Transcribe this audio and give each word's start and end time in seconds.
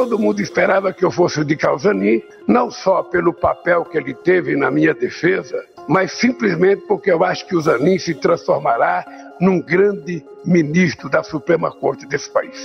todo 0.00 0.18
mundo 0.18 0.40
esperava 0.40 0.94
que 0.94 1.04
eu 1.04 1.10
fosse 1.10 1.42
indicar 1.42 1.74
o 1.74 1.78
Zanin, 1.78 2.22
não 2.48 2.70
só 2.70 3.02
pelo 3.02 3.34
papel 3.34 3.84
que 3.84 3.98
ele 3.98 4.14
teve 4.14 4.56
na 4.56 4.70
minha 4.70 4.94
defesa, 4.94 5.62
mas 5.86 6.12
simplesmente 6.12 6.84
porque 6.88 7.12
eu 7.12 7.22
acho 7.22 7.46
que 7.46 7.54
o 7.54 7.60
Zanin 7.60 7.98
se 7.98 8.14
transformará 8.14 9.04
num 9.38 9.60
grande 9.60 10.24
ministro 10.42 11.10
da 11.10 11.22
Suprema 11.22 11.70
Corte 11.70 12.06
desse 12.06 12.30
país. 12.30 12.56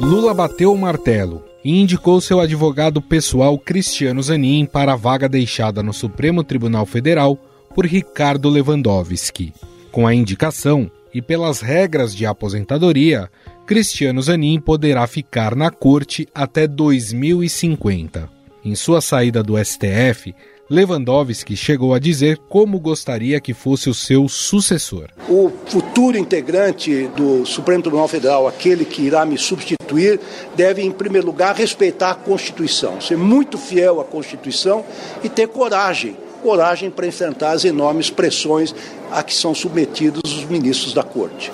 Lula 0.00 0.32
bateu 0.32 0.72
o 0.72 0.78
martelo 0.78 1.44
e 1.62 1.78
indicou 1.78 2.18
seu 2.18 2.40
advogado 2.40 3.02
pessoal 3.02 3.58
Cristiano 3.58 4.22
Zanin 4.22 4.64
para 4.64 4.94
a 4.94 4.96
vaga 4.96 5.28
deixada 5.28 5.82
no 5.82 5.92
Supremo 5.92 6.42
Tribunal 6.42 6.86
Federal 6.86 7.36
por 7.74 7.84
Ricardo 7.84 8.48
Lewandowski. 8.48 9.52
Com 9.92 10.06
a 10.06 10.14
indicação 10.14 10.90
e 11.16 11.22
pelas 11.22 11.62
regras 11.62 12.14
de 12.14 12.26
aposentadoria, 12.26 13.30
Cristiano 13.66 14.20
Zanin 14.20 14.60
poderá 14.60 15.06
ficar 15.06 15.56
na 15.56 15.70
corte 15.70 16.28
até 16.34 16.66
2050. 16.66 18.28
Em 18.62 18.74
sua 18.74 19.00
saída 19.00 19.42
do 19.42 19.56
STF, 19.56 20.34
Lewandowski 20.68 21.56
chegou 21.56 21.94
a 21.94 21.98
dizer 21.98 22.36
como 22.50 22.78
gostaria 22.78 23.40
que 23.40 23.54
fosse 23.54 23.88
o 23.88 23.94
seu 23.94 24.28
sucessor. 24.28 25.08
O 25.26 25.50
futuro 25.64 26.18
integrante 26.18 27.08
do 27.16 27.46
Supremo 27.46 27.80
Tribunal 27.82 28.08
Federal, 28.08 28.46
aquele 28.46 28.84
que 28.84 29.00
irá 29.00 29.24
me 29.24 29.38
substituir, 29.38 30.20
deve, 30.54 30.82
em 30.82 30.90
primeiro 30.90 31.26
lugar, 31.26 31.56
respeitar 31.56 32.10
a 32.10 32.14
Constituição, 32.14 33.00
ser 33.00 33.16
muito 33.16 33.56
fiel 33.56 34.02
à 34.02 34.04
Constituição 34.04 34.84
e 35.24 35.30
ter 35.30 35.48
coragem 35.48 36.14
coragem 36.46 36.92
para 36.92 37.08
enfrentar 37.08 37.50
as 37.50 37.64
enormes 37.64 38.08
pressões 38.08 38.72
a 39.10 39.20
que 39.20 39.34
são 39.34 39.52
submetidos 39.52 40.22
os 40.32 40.44
ministros 40.44 40.94
da 40.94 41.02
Corte. 41.02 41.50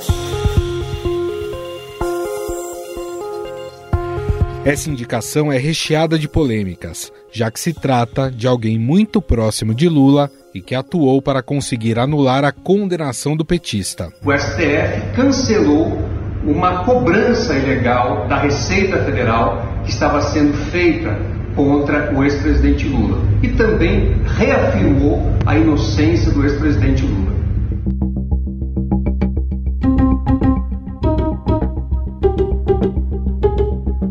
Essa 4.66 4.90
indicação 4.90 5.50
é 5.50 5.56
recheada 5.56 6.18
de 6.18 6.28
polêmicas, 6.28 7.10
já 7.32 7.50
que 7.50 7.58
se 7.58 7.72
trata 7.72 8.30
de 8.30 8.46
alguém 8.46 8.78
muito 8.78 9.22
próximo 9.22 9.74
de 9.74 9.88
Lula 9.88 10.30
e 10.54 10.60
que 10.60 10.74
atuou 10.74 11.22
para 11.22 11.42
conseguir 11.42 11.98
anular 11.98 12.44
a 12.44 12.52
condenação 12.52 13.34
do 13.34 13.46
petista. 13.46 14.12
O 14.22 14.30
STF 14.30 15.16
cancelou 15.16 15.98
uma 16.44 16.84
cobrança 16.84 17.54
ilegal 17.54 18.28
da 18.28 18.36
Receita 18.36 19.02
Federal 19.02 19.66
que 19.84 19.90
estava 19.90 20.20
sendo 20.20 20.52
feita 20.70 21.41
contra 21.54 22.14
o 22.16 22.22
ex-presidente 22.22 22.88
Lula 22.88 23.18
e 23.42 23.48
também 23.48 24.14
reafirmou 24.24 25.20
a 25.44 25.56
inocência 25.56 26.30
do 26.32 26.44
ex-presidente 26.44 27.04
Lula. 27.04 27.32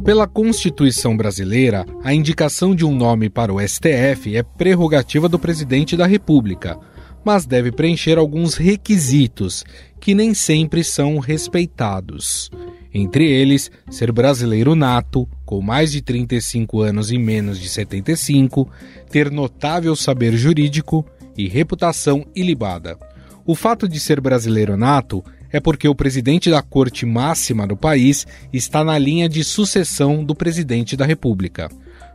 Pela 0.03 0.27
Constituição 0.27 1.15
brasileira, 1.15 1.85
a 2.03 2.13
indicação 2.13 2.75
de 2.75 2.85
um 2.85 2.93
nome 2.93 3.29
para 3.29 3.53
o 3.53 3.65
STF 3.65 4.35
é 4.35 4.43
prerrogativa 4.43 5.29
do 5.29 5.39
presidente 5.39 5.95
da 5.95 6.05
República, 6.05 6.77
mas 7.23 7.45
deve 7.45 7.71
preencher 7.71 8.17
alguns 8.17 8.55
requisitos 8.55 9.63
que 10.01 10.13
nem 10.13 10.33
sempre 10.33 10.83
são 10.83 11.17
respeitados. 11.17 12.51
Entre 12.93 13.29
eles, 13.29 13.71
ser 13.89 14.11
brasileiro 14.11 14.75
nato, 14.75 15.27
com 15.45 15.61
mais 15.61 15.91
de 15.91 16.01
35 16.01 16.81
anos 16.81 17.11
e 17.11 17.17
menos 17.17 17.59
de 17.59 17.69
75, 17.69 18.69
ter 19.09 19.31
notável 19.31 19.95
saber 19.95 20.35
jurídico 20.35 21.05
e 21.37 21.47
reputação 21.47 22.25
ilibada. 22.35 22.97
O 23.45 23.55
fato 23.55 23.87
de 23.87 23.99
ser 23.99 24.19
brasileiro 24.19 24.75
nato 24.75 25.23
é 25.51 25.59
porque 25.59 25.87
o 25.87 25.95
presidente 25.95 26.49
da 26.49 26.61
corte 26.61 27.05
máxima 27.05 27.65
do 27.65 27.75
país 27.75 28.25
está 28.53 28.83
na 28.83 28.97
linha 28.97 29.27
de 29.27 29.43
sucessão 29.43 30.23
do 30.23 30.35
presidente 30.35 30.95
da 30.95 31.05
República. 31.05 31.69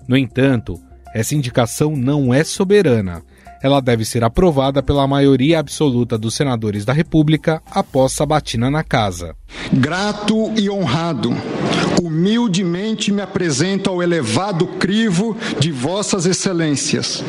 No 0.06 0.16
entanto, 0.16 0.80
essa 1.14 1.34
indicação 1.34 1.96
não 1.96 2.32
é 2.32 2.44
soberana. 2.44 3.22
Ela 3.62 3.80
deve 3.80 4.04
ser 4.04 4.22
aprovada 4.22 4.82
pela 4.82 5.06
maioria 5.06 5.58
absoluta 5.58 6.18
dos 6.18 6.34
senadores 6.34 6.84
da 6.84 6.92
República 6.92 7.62
após 7.70 8.12
sabatina 8.12 8.70
na 8.70 8.84
casa. 8.84 9.34
Grato 9.72 10.52
e 10.56 10.68
honrado, 10.68 11.34
humildemente 12.02 13.10
me 13.10 13.22
apresento 13.22 13.90
ao 13.90 14.02
elevado 14.02 14.66
crivo 14.66 15.36
de 15.58 15.72
Vossas 15.72 16.26
Excelências, 16.26 17.24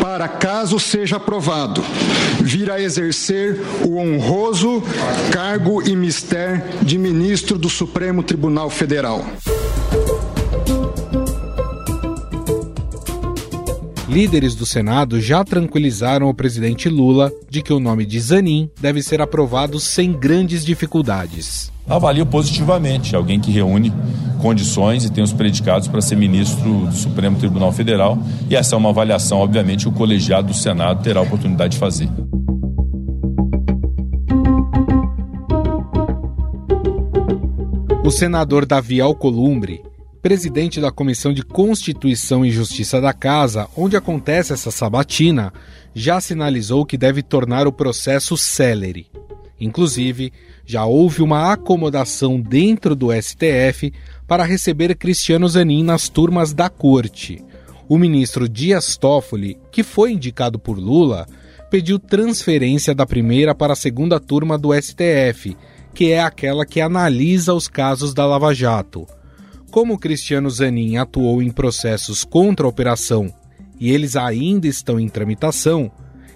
para 0.00 0.28
caso 0.28 0.78
seja 0.78 1.16
aprovado, 1.16 1.84
vir 2.40 2.70
a 2.70 2.80
exercer 2.80 3.60
o 3.86 3.96
honroso 3.96 4.82
cargo 5.30 5.86
e 5.86 5.94
mistério 5.94 6.62
de 6.82 6.98
ministro 6.98 7.58
do 7.58 7.68
Supremo 7.68 8.22
Tribunal 8.22 8.70
Federal. 8.70 9.24
Líderes 14.08 14.54
do 14.54 14.64
Senado 14.64 15.20
já 15.20 15.44
tranquilizaram 15.44 16.30
o 16.30 16.34
presidente 16.34 16.88
Lula 16.88 17.30
de 17.50 17.60
que 17.60 17.74
o 17.74 17.78
nome 17.78 18.06
de 18.06 18.18
Zanin 18.18 18.70
deve 18.80 19.02
ser 19.02 19.20
aprovado 19.20 19.78
sem 19.78 20.14
grandes 20.14 20.64
dificuldades. 20.64 21.70
Avalio 21.86 22.24
positivamente 22.24 23.14
alguém 23.14 23.38
que 23.38 23.50
reúne 23.50 23.92
condições 24.40 25.04
e 25.04 25.12
tem 25.12 25.22
os 25.22 25.34
predicados 25.34 25.88
para 25.88 26.00
ser 26.00 26.16
ministro 26.16 26.86
do 26.86 26.92
Supremo 26.92 27.38
Tribunal 27.38 27.70
Federal, 27.70 28.18
e 28.48 28.56
essa 28.56 28.74
é 28.74 28.78
uma 28.78 28.88
avaliação, 28.88 29.38
obviamente, 29.38 29.82
que 29.82 29.88
o 29.88 29.92
colegiado 29.92 30.48
do 30.48 30.54
Senado 30.54 31.02
terá 31.02 31.20
a 31.20 31.22
oportunidade 31.22 31.72
de 31.72 31.78
fazer. 31.78 32.08
O 38.02 38.10
senador 38.10 38.64
Davi 38.64 39.02
Alcolumbre 39.02 39.82
presidente 40.20 40.80
da 40.80 40.90
Comissão 40.90 41.32
de 41.32 41.42
Constituição 41.42 42.44
e 42.44 42.50
Justiça 42.50 43.00
da 43.00 43.12
Casa, 43.12 43.68
onde 43.76 43.96
acontece 43.96 44.52
essa 44.52 44.70
sabatina, 44.70 45.52
já 45.94 46.20
sinalizou 46.20 46.84
que 46.84 46.98
deve 46.98 47.22
tornar 47.22 47.66
o 47.66 47.72
processo 47.72 48.36
célere. 48.36 49.06
Inclusive, 49.60 50.32
já 50.64 50.84
houve 50.84 51.22
uma 51.22 51.52
acomodação 51.52 52.40
dentro 52.40 52.94
do 52.94 53.08
STF 53.12 53.92
para 54.26 54.44
receber 54.44 54.94
Cristiano 54.96 55.48
Zanin 55.48 55.82
nas 55.82 56.08
turmas 56.08 56.52
da 56.52 56.68
corte. 56.68 57.44
O 57.88 57.96
ministro 57.96 58.48
Dias 58.48 58.96
Toffoli, 58.96 59.58
que 59.72 59.82
foi 59.82 60.12
indicado 60.12 60.58
por 60.58 60.78
Lula, 60.78 61.26
pediu 61.70 61.98
transferência 61.98 62.94
da 62.94 63.06
primeira 63.06 63.54
para 63.54 63.72
a 63.72 63.76
segunda 63.76 64.20
turma 64.20 64.58
do 64.58 64.70
STF, 64.74 65.56
que 65.94 66.12
é 66.12 66.20
aquela 66.20 66.66
que 66.66 66.80
analisa 66.80 67.54
os 67.54 67.66
casos 67.66 68.12
da 68.12 68.26
Lava 68.26 68.54
Jato. 68.54 69.06
Como 69.70 69.98
Cristiano 69.98 70.48
Zanin 70.50 70.96
atuou 70.96 71.42
em 71.42 71.50
processos 71.50 72.24
contra 72.24 72.66
a 72.66 72.68
operação 72.68 73.32
e 73.78 73.92
eles 73.92 74.16
ainda 74.16 74.66
estão 74.66 74.98
em 74.98 75.08
tramitação, 75.08 75.90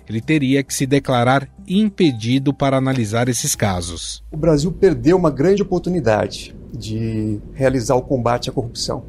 ele 0.08 0.20
teria 0.20 0.62
que 0.62 0.74
se 0.74 0.86
declarar 0.86 1.48
impedido 1.66 2.52
para 2.52 2.76
analisar 2.76 3.28
esses 3.28 3.54
casos. 3.56 4.22
O 4.30 4.36
Brasil 4.36 4.70
perdeu 4.70 5.16
uma 5.16 5.30
grande 5.30 5.62
oportunidade 5.62 6.54
de 6.72 7.40
realizar 7.54 7.94
o 7.94 8.02
combate 8.02 8.50
à 8.50 8.52
corrupção. 8.52 9.04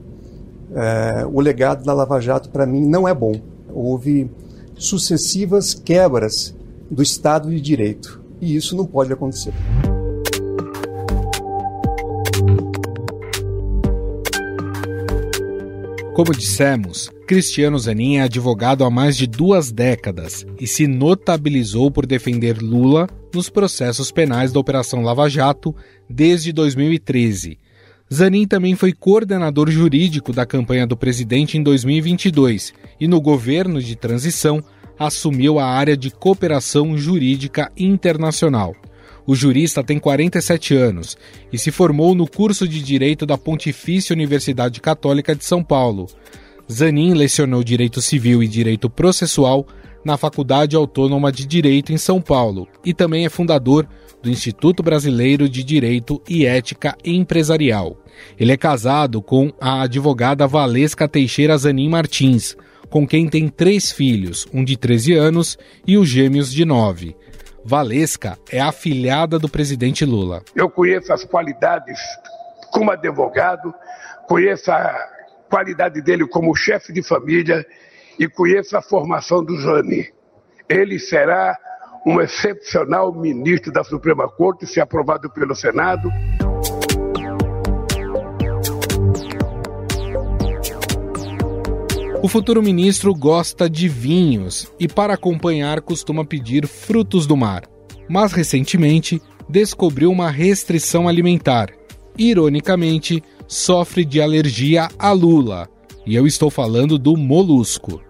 É, 0.73 1.25
o 1.25 1.39
legado 1.41 1.83
da 1.83 1.93
Lava 1.93 2.19
Jato, 2.19 2.49
para 2.49 2.65
mim, 2.65 2.85
não 2.85 3.07
é 3.07 3.13
bom. 3.13 3.33
Houve 3.69 4.31
sucessivas 4.75 5.73
quebras 5.73 6.55
do 6.89 7.03
Estado 7.03 7.49
de 7.49 7.59
Direito 7.59 8.21
e 8.39 8.55
isso 8.55 8.75
não 8.75 8.85
pode 8.85 9.11
acontecer. 9.11 9.53
Como 16.13 16.31
dissemos, 16.31 17.09
Cristiano 17.25 17.79
Zanin 17.79 18.17
é 18.17 18.21
advogado 18.21 18.83
há 18.83 18.89
mais 18.89 19.17
de 19.17 19.25
duas 19.25 19.71
décadas 19.71 20.45
e 20.59 20.67
se 20.67 20.85
notabilizou 20.85 21.89
por 21.89 22.05
defender 22.05 22.61
Lula 22.61 23.07
nos 23.33 23.49
processos 23.49 24.11
penais 24.11 24.51
da 24.51 24.59
Operação 24.59 25.01
Lava 25.01 25.27
Jato 25.27 25.75
desde 26.07 26.53
2013. 26.53 27.57
Zanin 28.13 28.45
também 28.45 28.75
foi 28.75 28.93
coordenador 28.93 29.71
jurídico 29.71 30.31
da 30.31 30.45
campanha 30.45 30.85
do 30.85 30.95
presidente 30.95 31.57
em 31.57 31.63
2022 31.63 32.75
e, 32.99 33.07
no 33.07 33.19
governo 33.19 33.81
de 33.81 33.95
transição, 33.95 34.63
assumiu 34.99 35.57
a 35.57 35.65
área 35.65 35.97
de 35.97 36.11
cooperação 36.11 36.95
jurídica 36.95 37.71
internacional. 37.75 38.75
O 39.25 39.35
jurista 39.35 39.83
tem 39.83 39.99
47 39.99 40.75
anos 40.75 41.17
e 41.51 41.57
se 41.57 41.71
formou 41.71 42.13
no 42.13 42.27
curso 42.27 42.67
de 42.67 42.81
Direito 42.81 43.25
da 43.25 43.37
Pontifícia 43.37 44.13
Universidade 44.13 44.81
Católica 44.81 45.35
de 45.35 45.45
São 45.45 45.63
Paulo. 45.63 46.07
Zanin 46.71 47.13
lecionou 47.13 47.63
Direito 47.63 48.01
Civil 48.01 48.43
e 48.43 48.47
Direito 48.47 48.89
Processual 48.89 49.65
na 50.03 50.17
Faculdade 50.17 50.75
Autônoma 50.75 51.31
de 51.31 51.45
Direito 51.45 51.93
em 51.93 51.97
São 51.97 52.21
Paulo 52.21 52.67
e 52.83 52.93
também 52.93 53.25
é 53.25 53.29
fundador 53.29 53.87
do 54.21 54.29
Instituto 54.29 54.83
Brasileiro 54.83 55.47
de 55.47 55.63
Direito 55.63 56.21
e 56.27 56.45
Ética 56.45 56.97
Empresarial. 57.03 57.97
Ele 58.39 58.51
é 58.51 58.57
casado 58.57 59.21
com 59.21 59.51
a 59.59 59.83
advogada 59.83 60.47
Valesca 60.47 61.07
Teixeira 61.07 61.57
Zanin 61.57 61.89
Martins, 61.89 62.55
com 62.89 63.07
quem 63.07 63.27
tem 63.27 63.49
três 63.49 63.91
filhos, 63.91 64.45
um 64.53 64.63
de 64.63 64.77
13 64.77 65.13
anos 65.13 65.57
e 65.85 65.97
os 65.97 66.07
gêmeos 66.07 66.51
de 66.51 66.63
9. 66.63 67.15
Valesca 67.65 68.37
é 68.51 68.59
afilhada 68.59 69.39
do 69.39 69.47
presidente 69.47 70.05
Lula. 70.05 70.43
Eu 70.55 70.69
conheço 70.69 71.13
as 71.13 71.23
qualidades 71.23 71.99
como 72.71 72.91
advogado, 72.91 73.73
conheço 74.27 74.71
a 74.71 75.09
qualidade 75.49 76.01
dele 76.01 76.27
como 76.27 76.55
chefe 76.55 76.91
de 76.91 77.01
família 77.01 77.65
e 78.19 78.27
conheço 78.27 78.75
a 78.75 78.81
formação 78.81 79.43
do 79.43 79.55
Jani. 79.57 80.11
Ele 80.67 80.99
será 80.99 81.57
um 82.05 82.19
excepcional 82.19 83.13
ministro 83.13 83.71
da 83.71 83.83
Suprema 83.83 84.27
Corte, 84.27 84.67
se 84.67 84.81
aprovado 84.81 85.29
pelo 85.29 85.55
Senado. 85.55 86.11
O 92.23 92.29
futuro 92.29 92.63
ministro 92.63 93.13
gosta 93.13 93.69
de 93.69 93.89
vinhos 93.89 94.71
e, 94.79 94.87
para 94.87 95.15
acompanhar, 95.15 95.81
costuma 95.81 96.23
pedir 96.23 96.65
frutos 96.65 97.27
do 97.27 97.35
mar. 97.35 97.63
Mas 98.09 98.31
recentemente 98.31 99.21
descobriu 99.49 100.09
uma 100.09 100.31
restrição 100.31 101.09
alimentar. 101.09 101.67
Ironicamente, 102.17 103.21
sofre 103.45 104.05
de 104.05 104.21
alergia 104.21 104.87
à 104.97 105.11
lula. 105.11 105.67
E 106.05 106.15
eu 106.15 106.25
estou 106.25 106.49
falando 106.49 106.97
do 106.97 107.17
molusco. 107.17 108.01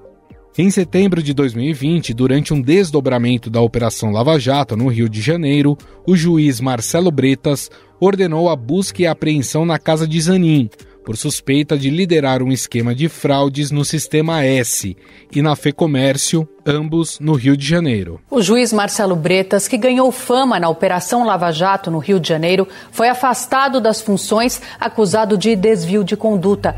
Em 0.56 0.69
setembro 0.69 1.24
de 1.24 1.33
2020, 1.33 2.13
durante 2.13 2.54
um 2.54 2.62
desdobramento 2.62 3.50
da 3.50 3.62
Operação 3.62 4.12
Lava 4.12 4.38
Jato 4.38 4.77
no 4.77 4.89
Rio 4.89 5.09
de 5.09 5.21
Janeiro, 5.21 5.75
o 6.06 6.16
juiz 6.16 6.62
Marcelo 6.62 7.09
Bretas 7.09 7.71
ordenou 8.00 8.48
a 8.48 8.56
busca 8.56 9.01
e 9.01 9.07
apreensão 9.07 9.66
na 9.66 9.80
casa 9.80 10.07
de 10.07 10.21
Zanin, 10.21 10.69
por 11.04 11.18
suspeita 11.18 11.78
de 11.78 11.90
liderar 11.90 12.42
um 12.42 12.52
esquema 12.52 12.96
de 12.96 13.10
fraudes 13.10 13.72
no 13.72 13.84
Sistema 13.84 14.44
S 14.44 14.96
e 15.32 15.42
na 15.42 15.56
FEComércio, 15.56 16.48
ambos 16.66 17.20
no 17.20 17.34
Rio 17.34 17.58
de 17.58 17.68
Janeiro. 17.68 18.20
O 18.30 18.42
juiz 18.42 18.72
Marcelo 18.72 19.16
Bretas, 19.16 19.68
que 19.68 19.78
ganhou 19.78 20.12
fama 20.12 20.60
na 20.60 20.70
Operação 20.70 21.26
Lava 21.26 21.52
Jato 21.52 21.92
no 21.92 22.00
Rio 22.00 22.20
de 22.20 22.30
Janeiro, 22.30 22.68
foi 22.92 23.10
afastado 23.10 23.82
das 23.82 24.02
funções 24.02 24.62
acusado 24.80 25.38
de 25.38 25.56
desvio 25.56 26.04
de 26.04 26.16
conduta. 26.16 26.76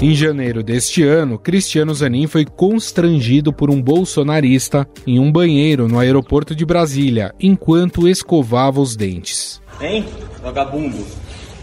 Em 0.00 0.14
janeiro 0.14 0.62
deste 0.62 1.02
ano, 1.02 1.36
Cristiano 1.36 1.92
Zanin 1.92 2.28
foi 2.28 2.44
constrangido 2.44 3.52
por 3.52 3.68
um 3.68 3.82
bolsonarista 3.82 4.86
em 5.04 5.18
um 5.18 5.32
banheiro 5.32 5.88
no 5.88 5.98
aeroporto 5.98 6.54
de 6.54 6.64
Brasília, 6.64 7.34
enquanto 7.40 8.06
escovava 8.06 8.80
os 8.80 8.94
dentes. 8.94 9.60
Hein, 9.80 10.04
vagabundo? 10.40 11.04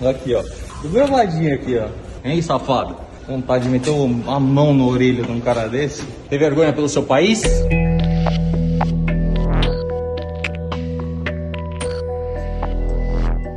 Aqui, 0.05 0.35
ó. 0.35 0.43
Do 0.81 0.89
meu 0.89 1.09
ladinho 1.09 1.55
aqui, 1.55 1.77
ó. 1.77 1.87
Hein, 2.25 2.41
safado? 2.41 2.97
Vontade 3.25 3.63
de 3.63 3.69
meter 3.69 3.93
a 4.27 4.39
mão 4.39 4.73
na 4.73 4.83
orelha 4.83 5.23
de 5.23 5.31
um 5.31 5.39
cara 5.39 5.69
desse? 5.69 6.03
Tem 6.29 6.37
vergonha 6.37 6.73
pelo 6.73 6.89
seu 6.89 7.03
país? 7.03 7.41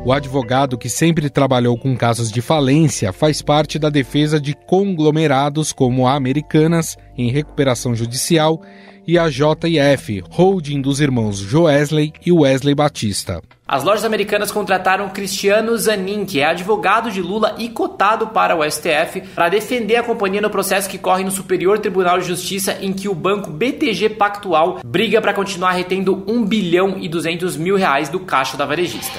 O 0.08 0.12
advogado 0.14 0.78
que 0.78 0.88
sempre 0.88 1.28
trabalhou 1.28 1.76
com 1.76 1.94
casos 1.94 2.32
de 2.32 2.40
falência 2.40 3.12
faz 3.12 3.43
parte 3.43 3.78
da 3.78 3.90
defesa 3.90 4.40
de 4.40 4.55
conglomerados 4.55 5.70
como 5.70 6.06
a 6.06 6.14
Americanas, 6.14 6.96
em 7.14 7.31
recuperação 7.31 7.94
judicial, 7.94 8.62
e 9.06 9.19
a 9.19 9.28
JF, 9.28 10.25
holding 10.31 10.81
dos 10.81 11.02
irmãos 11.02 11.37
Joesley 11.37 12.14
e 12.25 12.32
Wesley 12.32 12.75
Batista. 12.75 13.43
As 13.66 13.84
lojas 13.84 14.02
americanas 14.02 14.50
contrataram 14.50 15.10
Cristiano 15.10 15.76
Zanin, 15.76 16.25
que 16.25 16.40
é 16.40 16.46
advogado 16.46 17.11
de 17.11 17.20
Lula 17.20 17.54
e 17.58 17.69
cotado 17.69 18.28
para 18.28 18.56
o 18.56 18.64
STF, 18.64 19.20
para 19.34 19.50
defender 19.50 19.96
a 19.96 20.02
companhia 20.02 20.40
no 20.40 20.49
processo 20.49 20.88
que 20.88 20.96
corre 20.96 21.22
no 21.22 21.31
Superior 21.31 21.78
Tribunal 21.81 22.19
de 22.19 22.28
Justiça, 22.28 22.78
em 22.81 22.94
que 22.94 23.11
o 23.11 23.14
banco 23.14 23.50
BTG 23.50 24.08
Pactual 24.08 24.78
briga 24.82 25.20
para 25.20 25.34
continuar 25.34 25.72
retendo 25.72 26.25
1 26.26 26.46
bilhão 26.46 26.96
e 26.99 27.11
200 27.11 27.58
mil 27.58 27.76
reais 27.76 28.08
do 28.08 28.20
caixa 28.20 28.56
da 28.56 28.64
varejista. 28.64 29.19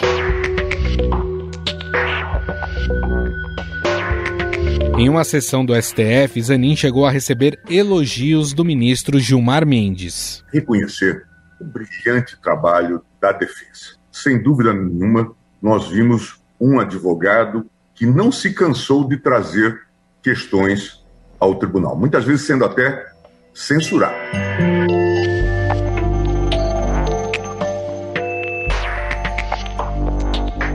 Em 4.99 5.07
uma 5.07 5.23
sessão 5.23 5.65
do 5.65 5.73
STF, 5.81 6.41
Zanin 6.41 6.75
chegou 6.75 7.05
a 7.05 7.09
receber 7.09 7.57
elogios 7.69 8.51
do 8.51 8.65
ministro 8.65 9.17
Gilmar 9.17 9.65
Mendes. 9.65 10.43
Reconhecer 10.51 11.25
o 11.57 11.63
brilhante 11.63 12.37
trabalho 12.41 13.01
da 13.21 13.31
defesa. 13.31 13.95
Sem 14.11 14.43
dúvida 14.43 14.73
nenhuma, 14.73 15.33
nós 15.61 15.87
vimos 15.87 16.41
um 16.59 16.81
advogado 16.81 17.65
que 17.95 18.05
não 18.05 18.29
se 18.29 18.51
cansou 18.51 19.07
de 19.07 19.15
trazer 19.15 19.83
questões 20.21 21.01
ao 21.39 21.55
tribunal, 21.55 21.95
muitas 21.95 22.25
vezes 22.25 22.45
sendo 22.45 22.65
até 22.65 23.09
censurado. 23.53 24.17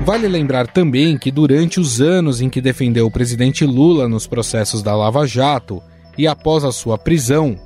Vale 0.04 0.28
lembrar 0.28 0.66
também 0.66 1.16
que 1.16 1.30
durante 1.30 1.80
os 1.80 1.98
anos 1.98 2.42
em 2.42 2.50
que 2.50 2.60
defendeu 2.60 3.06
o 3.06 3.10
presidente 3.10 3.64
Lula 3.64 4.06
nos 4.06 4.26
processos 4.26 4.82
da 4.82 4.94
Lava 4.94 5.26
Jato 5.26 5.82
e 6.18 6.26
após 6.26 6.62
a 6.62 6.70
sua 6.70 6.98
prisão, 6.98 7.58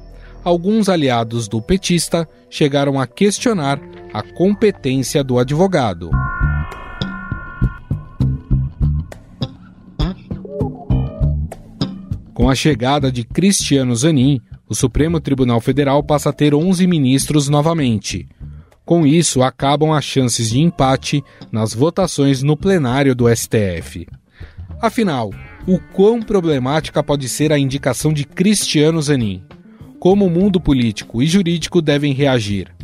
alguns 0.44 0.88
aliados 0.88 1.48
do 1.48 1.60
petista 1.60 2.28
chegaram 2.48 3.00
a 3.00 3.08
questionar 3.08 3.80
a 4.14 4.22
competência 4.22 5.24
do 5.24 5.36
advogado. 5.36 6.10
Com 12.32 12.48
a 12.48 12.54
chegada 12.54 13.10
de 13.10 13.24
Cristiano 13.24 13.96
Zanin, 13.96 14.40
o 14.68 14.76
Supremo 14.76 15.18
Tribunal 15.18 15.60
Federal 15.60 16.04
passa 16.04 16.30
a 16.30 16.32
ter 16.32 16.54
11 16.54 16.86
ministros 16.86 17.48
novamente 17.48 18.28
com 18.88 19.06
isso, 19.06 19.42
acabam 19.42 19.92
as 19.92 20.02
chances 20.02 20.48
de 20.48 20.60
empate 20.60 21.22
nas 21.52 21.74
votações 21.74 22.42
no 22.42 22.56
plenário 22.56 23.14
do 23.14 23.28
STF. 23.28 24.08
Afinal, 24.80 25.30
o 25.66 25.78
quão 25.78 26.22
problemática 26.22 27.02
pode 27.02 27.28
ser 27.28 27.52
a 27.52 27.58
indicação 27.58 28.14
de 28.14 28.24
Cristiano 28.24 29.02
Zanin? 29.02 29.42
Como 30.00 30.24
o 30.24 30.30
mundo 30.30 30.58
político 30.58 31.22
e 31.22 31.26
jurídico 31.26 31.82
devem 31.82 32.14
reagir? 32.14 32.74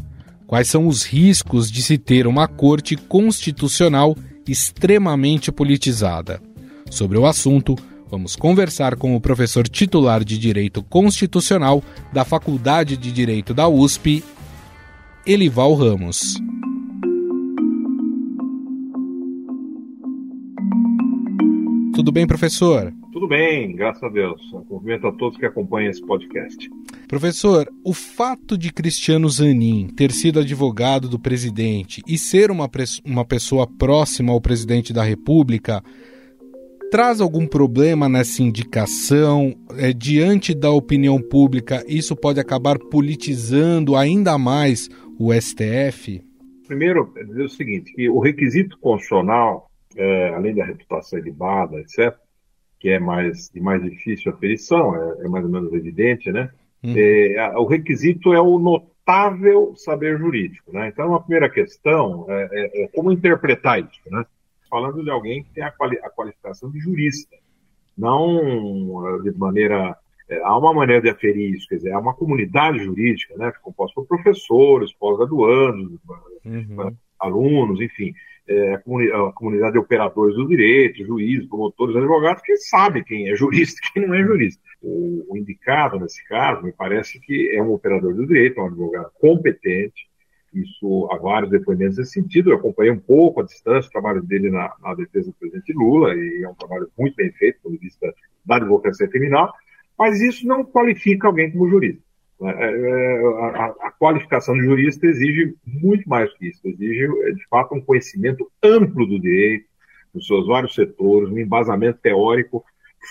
Quais 0.46 0.68
são 0.68 0.88
os 0.88 1.04
riscos 1.04 1.72
de 1.72 1.82
se 1.82 1.96
ter 1.96 2.26
uma 2.26 2.46
corte 2.46 2.96
constitucional 2.96 4.14
extremamente 4.46 5.50
politizada? 5.50 6.38
Sobre 6.90 7.16
o 7.16 7.24
assunto, 7.24 7.78
vamos 8.10 8.36
conversar 8.36 8.94
com 8.96 9.16
o 9.16 9.20
professor 9.22 9.66
titular 9.66 10.22
de 10.22 10.36
Direito 10.36 10.82
Constitucional 10.82 11.82
da 12.12 12.26
Faculdade 12.26 12.94
de 12.94 13.10
Direito 13.10 13.54
da 13.54 13.66
USP, 13.66 14.22
Elival 15.26 15.72
Ramos. 15.72 16.34
Tudo 21.94 22.12
bem, 22.12 22.26
professor? 22.26 22.92
Tudo 23.10 23.26
bem, 23.26 23.74
graças 23.74 24.02
a 24.02 24.10
Deus. 24.10 24.38
Cumprimento 24.68 25.06
a 25.06 25.12
todos 25.12 25.38
que 25.38 25.46
acompanham 25.46 25.90
esse 25.90 26.04
podcast. 26.04 26.68
Professor, 27.08 27.66
o 27.82 27.94
fato 27.94 28.58
de 28.58 28.70
Cristiano 28.70 29.26
Zanin 29.30 29.88
ter 29.96 30.12
sido 30.12 30.40
advogado 30.40 31.08
do 31.08 31.18
presidente 31.18 32.02
e 32.06 32.18
ser 32.18 32.50
uma, 32.50 32.70
uma 33.02 33.24
pessoa 33.24 33.66
próxima 33.66 34.30
ao 34.30 34.42
presidente 34.42 34.92
da 34.92 35.02
República 35.02 35.82
traz 36.94 37.20
algum 37.20 37.44
problema 37.44 38.08
nessa 38.08 38.40
indicação? 38.40 39.52
É, 39.76 39.92
diante 39.92 40.54
da 40.54 40.70
opinião 40.70 41.20
pública, 41.20 41.84
isso 41.88 42.14
pode 42.14 42.38
acabar 42.38 42.78
politizando 42.78 43.96
ainda 43.96 44.38
mais 44.38 44.88
o 45.18 45.32
STF? 45.32 46.22
Primeiro, 46.66 47.12
dizer 47.26 47.44
o 47.44 47.48
seguinte, 47.48 47.92
que 47.92 48.08
o 48.08 48.18
requisito 48.20 48.78
constitucional, 48.78 49.70
é, 49.96 50.34
além 50.34 50.54
da 50.54 50.64
reputação 50.64 51.18
ilibada, 51.18 51.78
etc., 51.80 52.16
que 52.80 52.90
é 52.90 52.98
mais, 52.98 53.48
de 53.48 53.60
mais 53.60 53.82
difícil 53.82 54.32
aferição, 54.32 54.94
é, 54.94 55.24
é 55.24 55.28
mais 55.28 55.44
ou 55.44 55.50
menos 55.50 55.72
evidente, 55.72 56.30
né? 56.30 56.50
Hum. 56.82 56.94
É, 56.96 57.52
o 57.56 57.64
requisito 57.64 58.32
é 58.34 58.40
o 58.40 58.58
notável 58.58 59.74
saber 59.76 60.18
jurídico, 60.18 60.72
né? 60.72 60.88
Então, 60.88 61.14
a 61.14 61.20
primeira 61.20 61.48
questão 61.48 62.26
é, 62.28 62.48
é, 62.52 62.84
é 62.84 62.88
como 62.88 63.12
interpretar 63.12 63.80
isso, 63.80 64.00
né? 64.06 64.24
Falando 64.68 65.02
de 65.02 65.10
alguém 65.10 65.42
que 65.44 65.50
tem 65.50 65.62
a, 65.62 65.70
quali 65.70 65.98
a 65.98 66.10
qualificação 66.10 66.70
de 66.70 66.80
jurista, 66.80 67.36
não 67.96 69.22
de 69.22 69.30
maneira 69.38 69.96
é, 70.28 70.40
há 70.42 70.56
uma 70.56 70.72
maneira 70.72 71.02
de 71.02 71.10
aferir 71.10 71.54
isso, 71.54 71.68
quer 71.68 71.76
dizer, 71.76 71.92
há 71.92 71.98
uma 71.98 72.14
comunidade 72.14 72.78
jurídica, 72.78 73.36
né, 73.36 73.52
composta 73.62 73.94
por 73.94 74.06
professores, 74.06 74.92
pós-graduandos, 74.94 75.98
uhum. 76.44 76.96
alunos, 77.18 77.80
enfim, 77.80 78.12
é, 78.46 78.74
a, 78.74 79.32
comunidade 79.32 79.72
de 79.72 79.78
operadores 79.78 80.34
do 80.36 80.46
direito, 80.46 81.04
juízes, 81.04 81.48
promotores, 81.48 81.96
advogados, 81.96 82.42
que 82.42 82.56
sabe 82.56 83.04
quem 83.04 83.28
é 83.28 83.36
jurista 83.36 83.80
e 83.82 83.92
quem 83.92 84.06
não 84.06 84.14
é 84.14 84.22
jurista. 84.22 84.62
O, 84.82 85.24
o, 85.28 85.36
indicado, 85.36 85.98
nesse 85.98 86.26
caso, 86.26 86.62
me 86.62 86.72
parece 86.72 87.20
que 87.20 87.50
é 87.54 87.62
um 87.62 87.72
operador 87.72 88.14
do 88.14 88.26
direito, 88.26 88.60
é 88.60 88.62
um 88.62 88.66
advogado 88.66 89.10
competente, 89.20 90.08
isso 90.52 91.08
há 91.10 91.16
vários 91.16 91.50
depoimentos 91.50 91.98
nesse 91.98 92.12
sentido, 92.12 92.50
eu 92.50 92.56
acompanhei 92.56 92.92
um 92.92 92.98
pouco 92.98 93.40
a 93.40 93.44
distância 93.44 93.88
o 93.88 93.92
trabalho 93.92 94.22
dele 94.22 94.50
na, 94.50 94.72
na 94.80 94.94
defesa 94.94 95.26
do 95.26 95.34
presidente 95.34 95.72
Lula, 95.72 96.14
e 96.14 96.44
é 96.44 96.48
um 96.48 96.54
trabalho 96.54 96.88
muito 96.96 97.16
bem 97.16 97.32
feito, 97.32 97.56
do 97.56 97.62
ponto 97.62 97.72
de 97.72 97.80
vista 97.80 98.14
da 98.46 98.56
advocacia 98.56 99.08
criminal, 99.08 99.52
mas 99.98 100.20
isso 100.20 100.46
não 100.46 100.64
qualifica 100.64 101.26
alguém 101.26 101.50
como 101.50 101.68
jurista. 101.68 102.02
É, 102.42 102.46
é, 102.46 103.26
a, 103.80 103.92
qualificação 103.98 104.54
de 104.54 104.64
jurista 104.64 105.06
exige 105.06 105.54
muito 105.64 106.08
mais 106.08 106.32
que 106.34 106.48
isso, 106.48 106.60
exige, 106.66 107.04
é, 107.04 107.32
de 107.32 107.46
fato, 107.48 107.74
um 107.74 107.80
conhecimento 107.80 108.50
amplo 108.62 109.06
do 109.06 109.20
direito, 109.20 109.66
nos 110.12 110.26
seus 110.26 110.46
vários 110.46 110.74
setores, 110.74 111.30
um 111.30 111.38
embasamento 111.38 111.98
teórico 112.00 112.64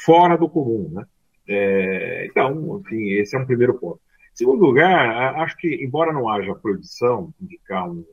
fora 0.06 0.38
do 0.38 0.50
comum. 0.50 0.90
Né? 0.92 1.06
É, 1.48 2.28
então, 2.30 2.82
enfim, 2.82 3.10
esse 3.13 3.36
é 3.36 3.40
um 3.40 3.46
primeiro 3.46 3.74
ponto. 3.75 4.00
Em 4.34 4.36
segundo 4.36 4.66
lugar, 4.66 5.36
acho 5.40 5.56
que, 5.58 5.84
embora 5.84 6.12
não 6.12 6.28
haja 6.30 6.56
proibição 6.56 7.34
de 7.40 7.46
indicar 7.46 7.90
um, 7.90 8.06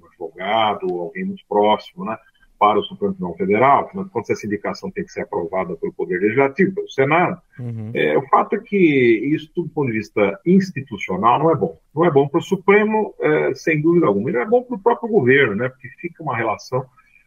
um 0.00 0.06
advogado 0.06 0.86
ou 0.90 1.02
alguém 1.02 1.24
muito 1.24 1.44
próximo, 1.48 2.04
né, 2.04 2.16
para 2.64 2.78
o 2.78 2.82
Supremo 2.82 3.12
Tribunal 3.12 3.36
Federal, 3.36 3.84
afinal 3.84 4.04
de 4.04 4.10
contas, 4.10 4.30
essa 4.30 4.46
indicação 4.46 4.90
tem 4.90 5.04
que 5.04 5.12
ser 5.12 5.20
aprovada 5.20 5.76
pelo 5.76 5.92
Poder 5.92 6.18
Legislativo, 6.18 6.74
pelo 6.74 6.88
Senado. 6.88 7.38
Uhum. 7.58 7.90
É, 7.92 8.16
o 8.16 8.22
fato 8.28 8.56
é 8.56 8.58
que 8.58 8.78
isso, 8.78 9.50
do 9.54 9.68
ponto 9.68 9.88
de 9.88 9.98
vista 9.98 10.40
institucional, 10.46 11.38
não 11.38 11.50
é 11.50 11.54
bom. 11.54 11.78
Não 11.94 12.06
é 12.06 12.10
bom 12.10 12.26
para 12.26 12.38
o 12.38 12.42
Supremo, 12.42 13.14
é, 13.20 13.54
sem 13.54 13.82
dúvida 13.82 14.06
alguma. 14.06 14.30
E 14.30 14.32
não 14.32 14.40
é 14.40 14.46
bom 14.46 14.62
para 14.62 14.76
o 14.76 14.80
próprio 14.80 15.10
governo, 15.10 15.54
né, 15.54 15.68
porque 15.68 15.88
fica 16.00 16.22
uma 16.22 16.34
relação 16.34 16.86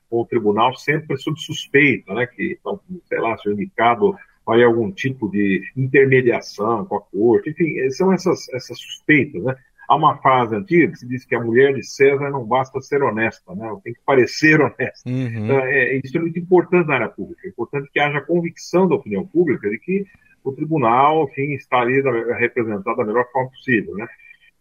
com 0.10 0.22
o 0.22 0.26
tribunal 0.26 0.76
sempre 0.76 1.16
sob 1.18 1.40
suspeita, 1.40 2.16
né, 2.16 2.26
que, 2.26 2.58
então, 2.60 2.80
sei 3.08 3.20
lá, 3.20 3.38
se 3.38 3.48
o 3.48 3.54
indicado 3.54 4.16
vai 4.44 4.64
algum 4.64 4.92
tipo 4.92 5.30
de 5.30 5.62
intermediação 5.78 6.84
com 6.86 6.96
a 6.96 7.02
corte, 7.02 7.52
enfim, 7.52 7.88
são 7.92 8.12
essas, 8.12 8.50
essas 8.50 8.80
suspeitas, 8.80 9.44
né? 9.44 9.56
Há 9.88 9.96
uma 9.96 10.18
frase 10.18 10.56
antiga 10.56 10.92
que 10.92 10.98
se 10.98 11.08
diz 11.08 11.24
que 11.24 11.34
a 11.34 11.44
mulher 11.44 11.74
de 11.74 11.84
César 11.84 12.30
não 12.30 12.44
basta 12.44 12.82
ser 12.82 13.02
honesta, 13.02 13.56
né? 13.56 13.74
Tem 13.84 13.94
que 13.94 14.02
parecer 14.06 14.60
honesta. 14.60 15.10
Uhum. 15.10 15.46
Então, 15.46 15.60
é, 15.60 15.96
isso 16.04 16.18
é 16.18 16.20
muito 16.20 16.38
importante 16.38 16.88
na 16.88 16.96
área 16.96 17.10
pública. 17.10 17.42
É 17.46 17.50
importante 17.50 17.90
que 17.92 18.00
haja 18.00 18.20
convicção 18.22 18.88
da 18.88 18.96
opinião 18.96 19.26
pública 19.26 19.70
de 19.70 19.80
que 19.80 20.06
o 20.44 20.52
tribunal, 20.52 21.24
enfim, 21.24 21.54
está 21.54 21.80
ali 21.80 22.02
representado 22.38 22.98
da 22.98 23.06
melhor 23.06 23.26
forma 23.32 23.50
possível, 23.50 23.96
né? 23.96 24.08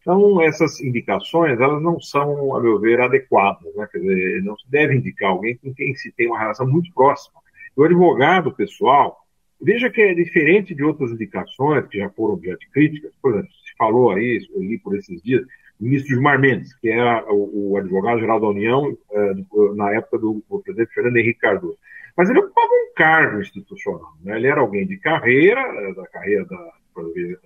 Então, 0.01 0.41
essas 0.41 0.81
indicações, 0.81 1.59
elas 1.61 1.83
não 1.83 1.99
são, 1.99 2.55
a 2.55 2.61
meu 2.61 2.79
ver, 2.79 3.01
adequadas, 3.01 3.75
né? 3.75 3.89
Quer 3.91 3.99
dizer, 3.99 4.43
não 4.45 4.57
se 4.57 4.71
deve 4.71 4.95
indicar 4.95 5.31
alguém 5.31 5.57
com 5.57 5.75
quem 5.75 5.95
se 5.97 6.13
tem 6.13 6.29
uma 6.29 6.39
relação 6.39 6.65
muito 6.69 6.93
próxima. 6.95 7.41
O 7.77 7.83
advogado 7.83 8.53
pessoal, 8.53 9.19
veja 9.61 9.91
que 9.91 10.01
é 10.01 10.15
diferente 10.15 10.73
de 10.73 10.85
outras 10.85 11.11
indicações 11.11 11.89
que 11.89 11.99
já 11.99 12.09
foram 12.11 12.35
objeto 12.35 12.61
de 12.61 12.71
críticas, 12.71 13.13
por 13.21 13.33
exemplo, 13.33 13.51
falou 13.77 14.13
aí, 14.13 14.47
eu 14.55 14.61
li 14.61 14.79
por 14.79 14.97
esses 14.97 15.23
dias, 15.23 15.43
o 15.81 15.85
ministro 15.85 16.15
Gilmar 16.15 16.41
Mendes, 16.41 16.75
que 16.77 16.89
era 16.89 17.25
o, 17.33 17.73
o 17.73 17.77
advogado-geral 17.77 18.41
da 18.41 18.49
União 18.49 18.97
eh, 19.13 19.33
na 19.75 19.95
época 19.95 20.19
do, 20.19 20.43
do, 20.49 20.61
presidente 20.61 20.95
Fernando 20.95 21.17
Henrique 21.17 21.41
Cardoso. 21.41 21.79
Mas 22.17 22.31
ele 22.31 22.39
ocupava 22.39 22.67
um 22.67 22.95
cargo 22.95 23.41
institucional. 23.41 24.13
Né? 24.23 24.37
Ele 24.37 24.47
era 24.47 24.61
alguém 24.61 24.87
de 24.87 24.97
carreira, 24.97 25.61
eh, 25.61 25.95
da 25.95 26.07
carreira 26.07 26.47
da, 26.47 26.73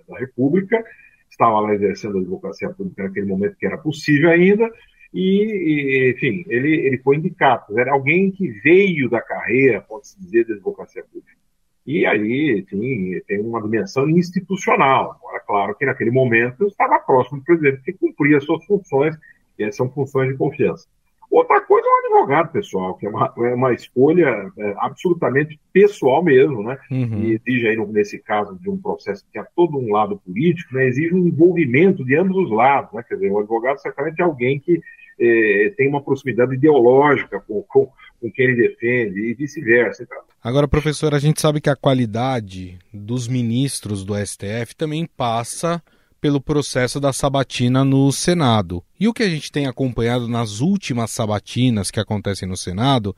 da 0.07 0.17
República, 0.17 0.81
estava 1.29 1.59
lá 1.59 1.73
exercendo 1.73 2.17
a 2.17 2.21
advocacia 2.21 2.69
pública 2.69 3.03
naquele 3.03 3.25
momento 3.25 3.57
que 3.57 3.65
era 3.65 3.77
possível 3.77 4.29
ainda, 4.29 4.69
e, 5.13 6.13
enfim, 6.15 6.45
ele, 6.47 6.73
ele 6.87 6.97
foi 6.99 7.17
indicado. 7.17 7.77
Era 7.77 7.91
alguém 7.91 8.31
que 8.31 8.47
veio 8.47 9.09
da 9.09 9.21
carreira, 9.21 9.81
pode-se 9.81 10.17
dizer, 10.19 10.45
da 10.45 10.53
advocacia 10.53 11.03
pública. 11.03 11.40
E 11.85 12.05
aí 12.05 12.63
tem, 12.69 13.21
tem 13.27 13.39
uma 13.41 13.61
dimensão 13.61 14.09
institucional. 14.09 15.17
Agora, 15.19 15.39
claro 15.39 15.75
que 15.75 15.85
naquele 15.85 16.11
momento 16.11 16.61
eu 16.61 16.67
estava 16.67 16.99
próximo 16.99 17.39
do 17.39 17.43
presidente, 17.45 17.81
que 17.83 17.93
cumpria 17.93 18.37
as 18.37 18.43
suas 18.43 18.63
funções, 18.65 19.17
e 19.57 19.71
são 19.71 19.89
funções 19.89 20.29
de 20.29 20.37
confiança. 20.37 20.87
Outra 21.31 21.61
coisa 21.61 21.87
é 21.87 21.89
o 21.89 22.05
advogado, 22.05 22.51
pessoal, 22.51 22.95
que 22.95 23.05
é 23.05 23.09
uma, 23.09 23.33
é 23.37 23.55
uma 23.55 23.73
escolha 23.73 24.51
é, 24.57 24.75
absolutamente 24.79 25.57
pessoal 25.71 26.21
mesmo, 26.21 26.61
né? 26.61 26.77
Uhum. 26.91 27.23
E 27.23 27.33
exige 27.35 27.69
aí, 27.69 27.77
nesse 27.87 28.19
caso 28.19 28.59
de 28.59 28.69
um 28.69 28.77
processo 28.77 29.25
que 29.31 29.39
há 29.39 29.45
todo 29.55 29.77
um 29.77 29.93
lado 29.93 30.17
político, 30.17 30.75
né? 30.75 30.87
exige 30.87 31.15
um 31.15 31.25
envolvimento 31.25 32.03
de 32.03 32.17
ambos 32.17 32.35
os 32.35 32.51
lados, 32.51 32.91
né? 32.91 33.01
Quer 33.07 33.15
dizer, 33.15 33.31
o 33.31 33.39
advogado 33.39 33.77
certamente 33.77 34.19
é 34.19 34.25
alguém 34.25 34.59
que 34.59 34.81
é, 35.17 35.73
tem 35.77 35.87
uma 35.87 36.01
proximidade 36.01 36.53
ideológica 36.53 37.39
com, 37.39 37.63
com, 37.63 37.89
com 38.21 38.31
quem 38.31 38.45
ele 38.45 38.67
defende 38.67 39.19
e 39.19 39.33
vice-versa. 39.33 40.07
Agora, 40.43 40.67
professor, 40.67 41.13
a 41.15 41.19
gente 41.19 41.41
sabe 41.41 41.59
que 41.59 41.69
a 41.69 41.75
qualidade 41.75 42.77
dos 42.93 43.27
ministros 43.27 44.05
do 44.05 44.13
STF 44.15 44.75
também 44.77 45.05
passa 45.05 45.83
pelo 46.21 46.39
processo 46.39 46.99
da 46.99 47.11
sabatina 47.11 47.83
no 47.83 48.11
Senado. 48.11 48.83
E 48.99 49.07
o 49.07 49.13
que 49.13 49.23
a 49.23 49.29
gente 49.29 49.51
tem 49.51 49.65
acompanhado 49.65 50.27
nas 50.27 50.59
últimas 50.59 51.09
sabatinas 51.09 51.89
que 51.89 51.99
acontecem 51.99 52.47
no 52.47 52.55
Senado 52.55 53.15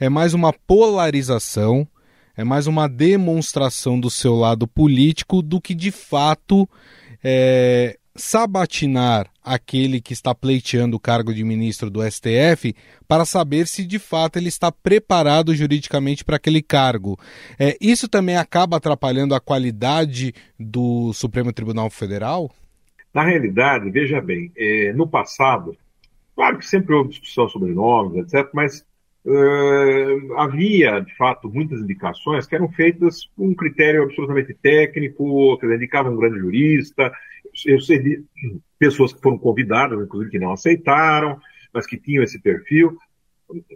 é 0.00 0.08
mais 0.08 0.32
uma 0.32 0.54
polarização, 0.54 1.86
é 2.34 2.42
mais 2.42 2.66
uma 2.66 2.88
demonstração 2.88 4.00
do 4.00 4.10
seu 4.10 4.34
lado 4.34 4.66
político 4.66 5.42
do 5.42 5.60
que 5.60 5.74
de 5.74 5.90
fato 5.90 6.66
é, 7.22 7.98
sabatinar 8.16 9.28
aquele 9.44 10.00
que 10.00 10.12
está 10.12 10.34
pleiteando 10.34 10.96
o 10.96 11.00
cargo 11.00 11.32
de 11.32 11.44
ministro 11.44 11.90
do 11.90 12.02
STF 12.02 12.74
para 13.06 13.24
saber 13.24 13.66
se 13.66 13.86
de 13.86 13.98
fato 13.98 14.36
ele 14.36 14.48
está 14.48 14.72
preparado 14.72 15.54
juridicamente 15.54 16.24
para 16.24 16.36
aquele 16.36 16.62
cargo. 16.62 17.18
É, 17.58 17.76
isso 17.80 18.08
também 18.08 18.36
acaba 18.36 18.76
atrapalhando 18.76 19.34
a 19.34 19.40
qualidade 19.40 20.34
do 20.58 21.12
Supremo 21.12 21.52
Tribunal 21.52 21.90
Federal? 21.90 22.50
Na 23.14 23.22
realidade, 23.24 23.90
veja 23.90 24.20
bem, 24.20 24.52
é, 24.56 24.92
no 24.92 25.06
passado, 25.06 25.76
claro 26.34 26.58
que 26.58 26.66
sempre 26.66 26.94
houve 26.94 27.10
discussão 27.10 27.48
sobre 27.48 27.72
nomes, 27.72 28.24
etc., 28.24 28.50
mas 28.52 28.84
Uh, 29.28 30.38
havia, 30.38 31.00
de 31.00 31.12
fato, 31.16 31.50
muitas 31.52 31.80
indicações 31.80 32.46
que 32.46 32.54
eram 32.54 32.68
feitas 32.68 33.28
com 33.36 33.48
um 33.48 33.54
critério 33.56 34.04
absolutamente 34.04 34.54
técnico, 34.54 35.58
que 35.58 35.66
indicavam 35.66 36.12
um 36.12 36.16
grande 36.16 36.38
jurista. 36.38 37.12
Eu 37.64 37.78
de 37.78 38.24
pessoas 38.78 39.12
que 39.12 39.20
foram 39.20 39.38
convidadas, 39.38 39.98
inclusive 39.98 40.30
que 40.30 40.38
não 40.38 40.52
aceitaram, 40.52 41.40
mas 41.72 41.86
que 41.86 41.96
tinham 41.96 42.22
esse 42.22 42.40
perfil. 42.40 42.96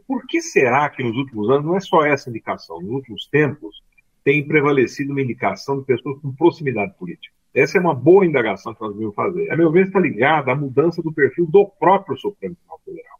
Por 0.07 0.27
que 0.27 0.41
será 0.41 0.89
que 0.91 1.03
nos 1.03 1.17
últimos 1.17 1.49
anos, 1.49 1.65
não 1.65 1.77
é 1.77 1.81
só 1.81 2.05
essa 2.05 2.29
indicação, 2.29 2.81
nos 2.81 2.91
últimos 2.91 3.27
tempos, 3.27 3.83
tem 4.25 4.47
prevalecido 4.47 5.13
uma 5.13 5.23
indicação 5.23 5.79
de 5.79 5.87
pessoas 5.87 6.21
com 6.21 6.35
proximidade 6.35 6.93
política? 6.99 7.35
Essa 7.55 7.79
é 7.79 7.81
uma 7.81 7.95
boa 7.95 8.27
indagação 8.27 8.75
que 8.75 8.81
nós 8.81 8.93
devemos 8.93 9.15
fazer. 9.15 9.51
A 9.51 9.57
meu 9.57 9.73
ver, 9.73 9.87
está 9.87 9.99
ligada 9.99 10.53
à 10.53 10.55
mudança 10.55 11.03
do 11.03 11.13
perfil 11.13 11.47
do 11.47 11.67
próprio 11.67 12.17
Supremo 12.17 12.55
Tribunal 12.55 12.81
Federal. 12.85 13.19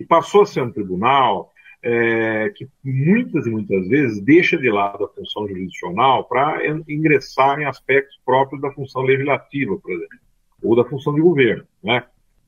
E 0.00 0.04
passou 0.04 0.42
a 0.42 0.46
ser 0.46 0.62
um 0.62 0.70
tribunal 0.70 1.52
é, 1.82 2.50
que 2.56 2.68
muitas 2.84 3.46
e 3.46 3.50
muitas 3.50 3.86
vezes 3.88 4.20
deixa 4.20 4.56
de 4.56 4.70
lado 4.70 5.04
a 5.04 5.08
função 5.08 5.46
jurisdicional 5.46 6.24
para 6.24 6.60
ingressar 6.88 7.60
em 7.60 7.64
aspectos 7.64 8.18
próprios 8.24 8.60
da 8.60 8.72
função 8.72 9.02
legislativa, 9.02 9.76
por 9.76 9.92
exemplo, 9.92 10.18
ou 10.62 10.76
da 10.76 10.84
função 10.84 11.14
de 11.14 11.20
governo. 11.20 11.64
Né? 11.82 12.04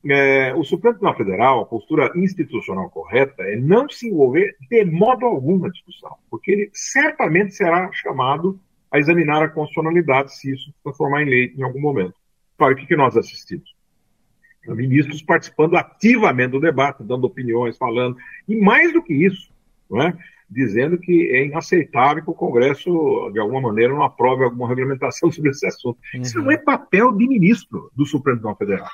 É, 0.09 0.53
o 0.55 0.63
Supremo 0.63 0.95
Tribunal 0.95 1.17
Federal, 1.17 1.61
a 1.61 1.65
postura 1.65 2.11
institucional 2.15 2.89
correta 2.89 3.43
é 3.43 3.55
não 3.55 3.87
se 3.87 4.09
envolver 4.09 4.55
de 4.69 4.83
modo 4.83 5.25
algum 5.25 5.59
na 5.59 5.69
discussão, 5.69 6.15
porque 6.29 6.51
ele 6.51 6.69
certamente 6.73 7.53
será 7.53 7.91
chamado 7.91 8.59
a 8.91 8.97
examinar 8.97 9.43
a 9.43 9.49
constitucionalidade 9.49 10.35
se 10.35 10.51
isso 10.51 10.65
se 10.65 10.73
transformar 10.83 11.23
em 11.23 11.29
lei 11.29 11.53
em 11.55 11.63
algum 11.63 11.79
momento. 11.79 12.15
Claro, 12.57 12.73
o 12.73 12.77
que, 12.77 12.95
nós 12.95 13.15
assistimos? 13.15 13.73
Ministros 14.67 15.21
participando 15.21 15.75
ativamente 15.75 16.51
do 16.51 16.59
debate, 16.59 17.03
dando 17.03 17.25
opiniões, 17.25 17.77
falando, 17.77 18.15
e 18.47 18.55
mais 18.55 18.93
do 18.93 19.01
que 19.01 19.13
isso, 19.13 19.51
não 19.89 20.01
é? 20.01 20.17
dizendo 20.51 20.97
que 20.97 21.29
é 21.31 21.45
inaceitável 21.45 22.21
que 22.21 22.29
o 22.29 22.33
Congresso, 22.33 23.29
de 23.31 23.39
alguma 23.39 23.61
maneira, 23.61 23.93
não 23.93 24.03
aprove 24.03 24.43
alguma 24.43 24.67
regulamentação 24.67 25.31
sobre 25.31 25.51
esse 25.51 25.65
assunto. 25.65 25.97
Uhum. 26.13 26.21
Isso 26.21 26.37
não 26.39 26.51
é 26.51 26.57
papel 26.57 27.13
de 27.13 27.25
ministro 27.25 27.89
do 27.95 28.05
Supremo 28.05 28.37
Tribunal 28.37 28.57
Federal. 28.57 28.89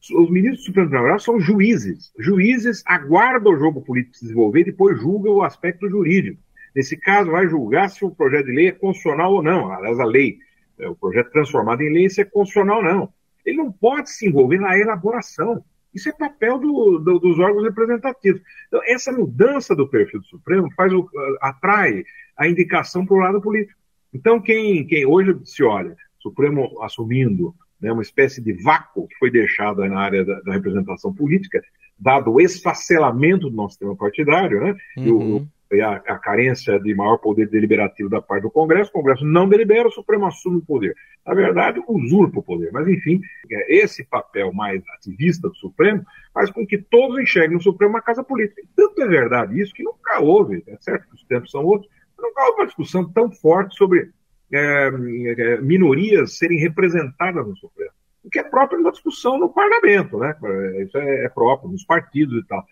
Os 0.00 0.30
ministros 0.30 0.60
do 0.60 0.66
Supremo 0.66 0.88
Tribunal 0.88 1.02
Federal 1.02 1.20
são 1.20 1.38
juízes. 1.38 2.10
Juízes 2.18 2.82
aguardam 2.86 3.52
o 3.52 3.58
jogo 3.58 3.82
político 3.82 4.16
se 4.16 4.24
desenvolver 4.24 4.60
e 4.60 4.64
depois 4.64 4.98
julgam 4.98 5.34
o 5.34 5.42
aspecto 5.42 5.88
jurídico. 5.88 6.40
Nesse 6.74 6.96
caso, 6.96 7.30
vai 7.30 7.46
julgar 7.46 7.90
se 7.90 8.04
o 8.04 8.10
projeto 8.10 8.46
de 8.46 8.52
lei 8.52 8.68
é 8.68 8.72
constitucional 8.72 9.34
ou 9.34 9.42
não. 9.42 9.70
Aliás, 9.72 10.00
a 10.00 10.04
lei, 10.04 10.38
é, 10.78 10.88
o 10.88 10.96
projeto 10.96 11.30
transformado 11.30 11.82
em 11.82 11.92
lei, 11.92 12.08
se 12.08 12.22
é 12.22 12.24
constitucional 12.24 12.78
ou 12.78 12.82
não. 12.82 13.12
Ele 13.44 13.58
não 13.58 13.70
pode 13.70 14.10
se 14.10 14.26
envolver 14.26 14.58
na 14.58 14.78
elaboração. 14.78 15.64
Isso 15.94 16.08
é 16.08 16.12
papel 16.12 16.58
do, 16.58 16.98
do, 16.98 17.18
dos 17.18 17.38
órgãos 17.38 17.64
representativos. 17.64 18.42
Então, 18.66 18.80
essa 18.84 19.12
mudança 19.12 19.76
do 19.76 19.88
perfil 19.88 20.20
do 20.20 20.26
Supremo 20.26 20.70
faz 20.74 20.92
o, 20.92 21.08
atrai 21.40 22.04
a 22.36 22.48
indicação 22.48 23.06
para 23.06 23.16
o 23.16 23.20
lado 23.20 23.40
político. 23.40 23.78
Então, 24.12 24.40
quem, 24.40 24.86
quem 24.86 25.06
hoje 25.06 25.36
se 25.44 25.62
olha, 25.62 25.96
Supremo 26.18 26.82
assumindo 26.82 27.54
né, 27.80 27.92
uma 27.92 28.02
espécie 28.02 28.40
de 28.40 28.52
vácuo 28.52 29.06
que 29.06 29.16
foi 29.16 29.30
deixado 29.30 29.84
na 29.86 30.00
área 30.00 30.24
da, 30.24 30.40
da 30.40 30.52
representação 30.52 31.12
política, 31.12 31.62
dado 31.98 32.32
o 32.32 32.40
esfacelamento 32.40 33.50
do 33.50 33.56
nosso 33.56 33.74
sistema 33.74 33.94
partidário, 33.94 34.60
né, 34.60 34.76
uhum. 34.96 35.04
e 35.04 35.10
o, 35.10 35.18
uhum 35.18 35.48
a, 35.72 35.94
a, 35.94 36.18
carência 36.18 36.78
de 36.78 36.94
maior 36.94 37.18
poder 37.18 37.48
deliberativo 37.48 38.08
da 38.08 38.20
parte 38.20 38.42
do 38.42 38.50
Congresso, 38.50 38.90
o 38.90 38.92
Congresso 38.92 39.24
não 39.24 39.48
delibera, 39.48 39.88
o 39.88 39.92
Supremo 39.92 40.26
assume 40.26 40.58
o 40.58 40.64
poder. 40.64 40.94
Na 41.26 41.34
verdade, 41.34 41.82
usurpa 41.88 42.40
o 42.40 42.42
poder. 42.42 42.70
Mas, 42.72 42.86
enfim, 42.86 43.20
é, 43.50 43.76
esse 43.76 44.04
papel 44.04 44.52
mais 44.52 44.82
ativista 44.94 45.48
do 45.48 45.56
Supremo 45.56 46.04
faz 46.32 46.50
com 46.50 46.66
que 46.66 46.78
todos 46.78 47.18
enxerguem 47.18 47.56
no 47.56 47.62
Supremo 47.62 47.94
uma 47.94 48.02
casa 48.02 48.22
política. 48.22 48.60
E 48.60 48.68
tanto 48.76 49.02
é 49.02 49.08
verdade 49.08 49.60
isso 49.60 49.72
que 49.72 49.82
nunca 49.82 50.20
houve, 50.20 50.62
é 50.66 50.76
certo 50.80 51.08
que 51.08 51.14
os 51.14 51.24
tempos 51.24 51.50
são 51.50 51.64
outros, 51.64 51.90
nunca 52.18 52.42
houve 52.44 52.60
uma 52.60 52.66
discussão 52.66 53.10
tão 53.10 53.30
forte 53.30 53.76
sobre 53.76 54.10
é, 54.52 54.86
é 54.86 55.60
minorias 55.60 56.38
serem 56.38 56.58
representadas 56.58 57.46
no 57.46 57.56
Supremo. 57.56 57.90
o 58.22 58.30
que 58.30 58.38
é 58.38 58.42
próprio 58.42 58.82
da 58.82 58.90
discussão 58.90 59.38
no 59.38 59.48
parlamento, 59.48 60.18
né? 60.18 60.36
Isso 60.82 60.96
é, 60.98 61.24
é 61.24 61.28
próprio, 61.28 61.70
nos 61.70 61.84
partidos 61.84 62.42
e 62.42 62.46
tal. 62.46 62.64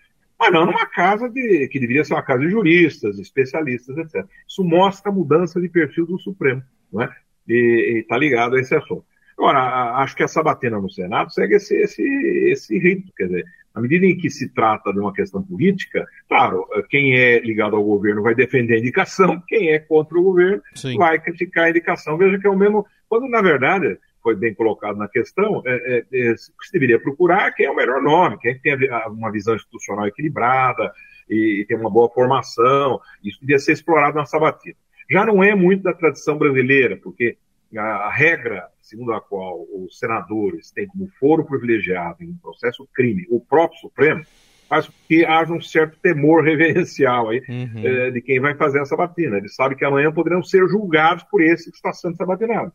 Mas 0.42 0.52
não 0.52 0.66
numa 0.66 0.86
casa 0.86 1.28
de, 1.28 1.68
que 1.68 1.78
deveria 1.78 2.04
ser 2.04 2.14
uma 2.14 2.22
casa 2.22 2.40
de 2.40 2.50
juristas, 2.50 3.16
especialistas, 3.16 3.96
etc. 3.96 4.26
Isso 4.48 4.64
mostra 4.64 5.12
a 5.12 5.14
mudança 5.14 5.60
de 5.60 5.68
perfil 5.68 6.04
do 6.04 6.18
Supremo, 6.18 6.60
não 6.92 7.02
é? 7.02 7.10
E 7.48 8.00
está 8.00 8.18
ligado 8.18 8.56
a 8.56 8.60
esse 8.60 8.74
assunto. 8.74 9.04
Agora, 9.38 9.98
acho 9.98 10.16
que 10.16 10.22
a 10.24 10.28
sabatina 10.28 10.80
no 10.80 10.90
Senado 10.90 11.32
segue 11.32 11.54
esse, 11.54 11.76
esse, 11.76 12.02
esse 12.02 12.76
ritmo, 12.76 13.12
quer 13.16 13.26
dizer, 13.26 13.44
à 13.72 13.80
medida 13.80 14.04
em 14.04 14.16
que 14.16 14.28
se 14.28 14.48
trata 14.48 14.92
de 14.92 14.98
uma 14.98 15.12
questão 15.12 15.42
política, 15.42 16.04
claro, 16.28 16.66
quem 16.90 17.16
é 17.16 17.38
ligado 17.38 17.76
ao 17.76 17.84
governo 17.84 18.22
vai 18.22 18.34
defender 18.34 18.74
a 18.74 18.78
indicação, 18.78 19.40
quem 19.46 19.70
é 19.70 19.78
contra 19.78 20.18
o 20.18 20.22
governo 20.22 20.60
Sim. 20.74 20.96
vai 20.96 21.20
criticar 21.20 21.66
a 21.66 21.70
indicação. 21.70 22.18
Veja 22.18 22.38
que 22.38 22.46
é 22.46 22.50
o 22.50 22.56
mesmo, 22.56 22.84
quando 23.08 23.28
na 23.28 23.40
verdade 23.40 23.96
foi 24.22 24.36
bem 24.36 24.54
colocado 24.54 24.96
na 24.96 25.08
questão, 25.08 25.62
é, 25.66 26.04
é, 26.12 26.30
é, 26.30 26.36
se 26.36 26.52
deveria 26.72 27.00
procurar 27.00 27.52
quem 27.52 27.66
é 27.66 27.70
o 27.70 27.76
melhor 27.76 28.00
nome, 28.00 28.38
quem 28.38 28.58
tem 28.58 28.76
uma 29.08 29.32
visão 29.32 29.54
institucional 29.54 30.06
equilibrada 30.06 30.92
e, 31.28 31.60
e 31.60 31.66
tem 31.66 31.76
uma 31.76 31.90
boa 31.90 32.08
formação. 32.08 33.00
Isso 33.22 33.40
devia 33.40 33.58
ser 33.58 33.72
explorado 33.72 34.16
na 34.16 34.26
sabatina. 34.26 34.76
Já 35.10 35.26
não 35.26 35.42
é 35.42 35.54
muito 35.54 35.82
da 35.82 35.92
tradição 35.92 36.38
brasileira, 36.38 36.96
porque 36.96 37.36
a, 37.76 37.80
a 37.80 38.10
regra 38.10 38.68
segundo 38.92 39.12
a 39.14 39.20
qual 39.20 39.66
os 39.72 39.98
senadores 39.98 40.70
têm 40.70 40.86
como 40.86 41.08
foro 41.18 41.44
privilegiado 41.44 42.22
em 42.22 42.28
um 42.28 42.36
processo 42.36 42.86
crime 42.92 43.26
o 43.30 43.40
próprio 43.40 43.80
Supremo, 43.80 44.22
faz 44.68 44.90
que 45.08 45.24
haja 45.24 45.52
um 45.52 45.60
certo 45.60 45.98
temor 46.00 46.44
reverencial 46.44 47.30
aí 47.30 47.42
uhum. 47.48 47.86
eh, 47.86 48.10
de 48.10 48.20
quem 48.20 48.38
vai 48.38 48.54
fazer 48.54 48.80
essa 48.80 48.96
batina. 48.96 49.38
Eles 49.38 49.54
sabem 49.54 49.76
que 49.76 49.84
amanhã 49.84 50.12
poderão 50.12 50.42
ser 50.42 50.68
julgados 50.68 51.24
por 51.24 51.40
esse 51.40 51.70
que 51.70 51.76
está 51.76 51.92
sendo 51.92 52.16
sabatinado. 52.16 52.72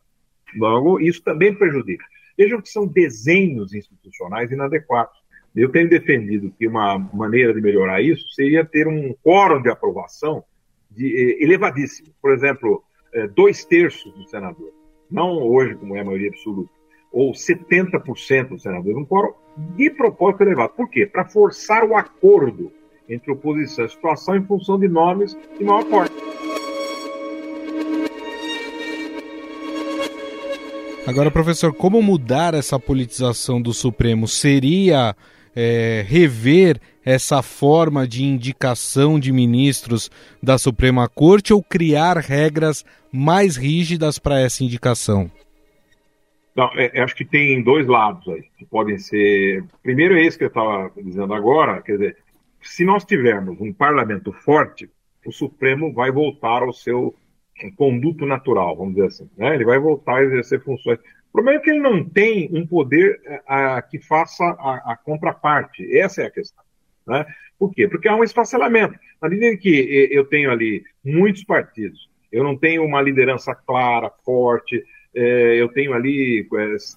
Logo, 0.56 1.00
isso 1.00 1.22
também 1.22 1.54
prejudica. 1.54 2.04
Vejam 2.36 2.60
que 2.60 2.68
são 2.68 2.86
desenhos 2.86 3.74
institucionais 3.74 4.50
inadequados. 4.50 5.18
Eu 5.54 5.70
tenho 5.70 5.88
defendido 5.88 6.52
que 6.56 6.66
uma 6.68 6.98
maneira 7.12 7.52
de 7.52 7.60
melhorar 7.60 8.00
isso 8.00 8.28
seria 8.30 8.64
ter 8.64 8.86
um 8.86 9.14
quórum 9.24 9.60
de 9.60 9.70
aprovação 9.70 10.44
de, 10.90 11.06
eh, 11.06 11.42
elevadíssimo. 11.42 12.08
Por 12.22 12.32
exemplo, 12.32 12.84
eh, 13.12 13.26
dois 13.26 13.64
terços 13.64 14.12
dos 14.14 14.30
senadores. 14.30 14.74
Não 15.10 15.42
hoje, 15.42 15.74
como 15.74 15.96
é 15.96 16.00
a 16.00 16.04
maioria 16.04 16.28
absoluta, 16.28 16.70
ou 17.10 17.32
70% 17.32 18.50
dos 18.50 18.62
senadores, 18.62 18.96
um 18.96 19.04
quórum 19.04 19.32
de 19.76 19.90
propósito 19.90 20.42
elevado. 20.42 20.74
Por 20.74 20.88
quê? 20.88 21.06
Para 21.06 21.24
forçar 21.24 21.84
o 21.84 21.96
acordo 21.96 22.70
entre 23.08 23.32
oposição 23.32 23.86
e 23.86 23.88
situação 23.88 24.36
em 24.36 24.44
função 24.44 24.78
de 24.78 24.86
nomes 24.86 25.36
de 25.58 25.64
maior 25.64 25.84
porte. 25.86 26.27
Agora, 31.08 31.30
professor, 31.30 31.72
como 31.72 32.02
mudar 32.02 32.52
essa 32.52 32.78
politização 32.78 33.62
do 33.62 33.72
Supremo? 33.72 34.28
Seria 34.28 35.16
é, 35.56 36.04
rever 36.06 36.78
essa 37.02 37.40
forma 37.40 38.06
de 38.06 38.26
indicação 38.26 39.18
de 39.18 39.32
ministros 39.32 40.10
da 40.42 40.58
Suprema 40.58 41.08
Corte 41.08 41.54
ou 41.54 41.62
criar 41.62 42.18
regras 42.18 42.84
mais 43.10 43.56
rígidas 43.56 44.18
para 44.18 44.38
essa 44.38 44.62
indicação? 44.62 45.30
Não, 46.54 46.70
é, 46.74 47.00
acho 47.00 47.16
que 47.16 47.24
tem 47.24 47.62
dois 47.62 47.86
lados 47.86 48.28
aí 48.28 48.44
que 48.58 48.66
podem 48.66 48.98
ser. 48.98 49.64
Primeiro 49.82 50.14
é 50.14 50.20
esse 50.20 50.36
que 50.36 50.44
eu 50.44 50.48
estava 50.48 50.92
dizendo 50.94 51.32
agora, 51.32 51.80
quer 51.80 51.92
dizer, 51.92 52.16
se 52.60 52.84
nós 52.84 53.02
tivermos 53.02 53.58
um 53.62 53.72
parlamento 53.72 54.30
forte, 54.30 54.90
o 55.24 55.32
Supremo 55.32 55.90
vai 55.90 56.12
voltar 56.12 56.62
ao 56.62 56.72
seu 56.74 57.14
conduto 57.76 58.24
natural, 58.24 58.76
vamos 58.76 58.94
dizer 58.94 59.06
assim. 59.06 59.30
Né? 59.36 59.54
Ele 59.54 59.64
vai 59.64 59.78
voltar 59.78 60.16
a 60.16 60.24
exercer 60.24 60.62
funções. 60.62 60.98
O 60.98 61.32
problema 61.32 61.58
é 61.58 61.62
que 61.62 61.70
ele 61.70 61.80
não 61.80 62.04
tem 62.04 62.48
um 62.52 62.66
poder 62.66 63.20
é, 63.24 63.42
a, 63.46 63.82
que 63.82 63.98
faça 63.98 64.44
a, 64.44 64.92
a, 64.92 64.96
contraparte. 64.96 65.96
Essa 65.96 66.22
é 66.22 66.26
a 66.26 66.30
questão. 66.30 66.64
Né? 67.06 67.26
Por 67.58 67.72
quê? 67.74 67.88
Porque 67.88 68.08
há 68.08 68.14
um 68.14 68.24
esfacelamento. 68.24 68.98
Na 69.20 69.28
medida 69.28 69.56
que 69.56 70.08
eu 70.12 70.24
tenho 70.24 70.50
ali 70.50 70.84
muitos 71.04 71.44
partidos, 71.44 72.08
eu 72.30 72.44
não 72.44 72.56
tenho 72.56 72.84
uma 72.84 73.02
liderança 73.02 73.54
clara, 73.54 74.10
forte, 74.24 74.84
é, 75.14 75.60
eu 75.60 75.68
tenho 75.68 75.92
ali, 75.94 76.46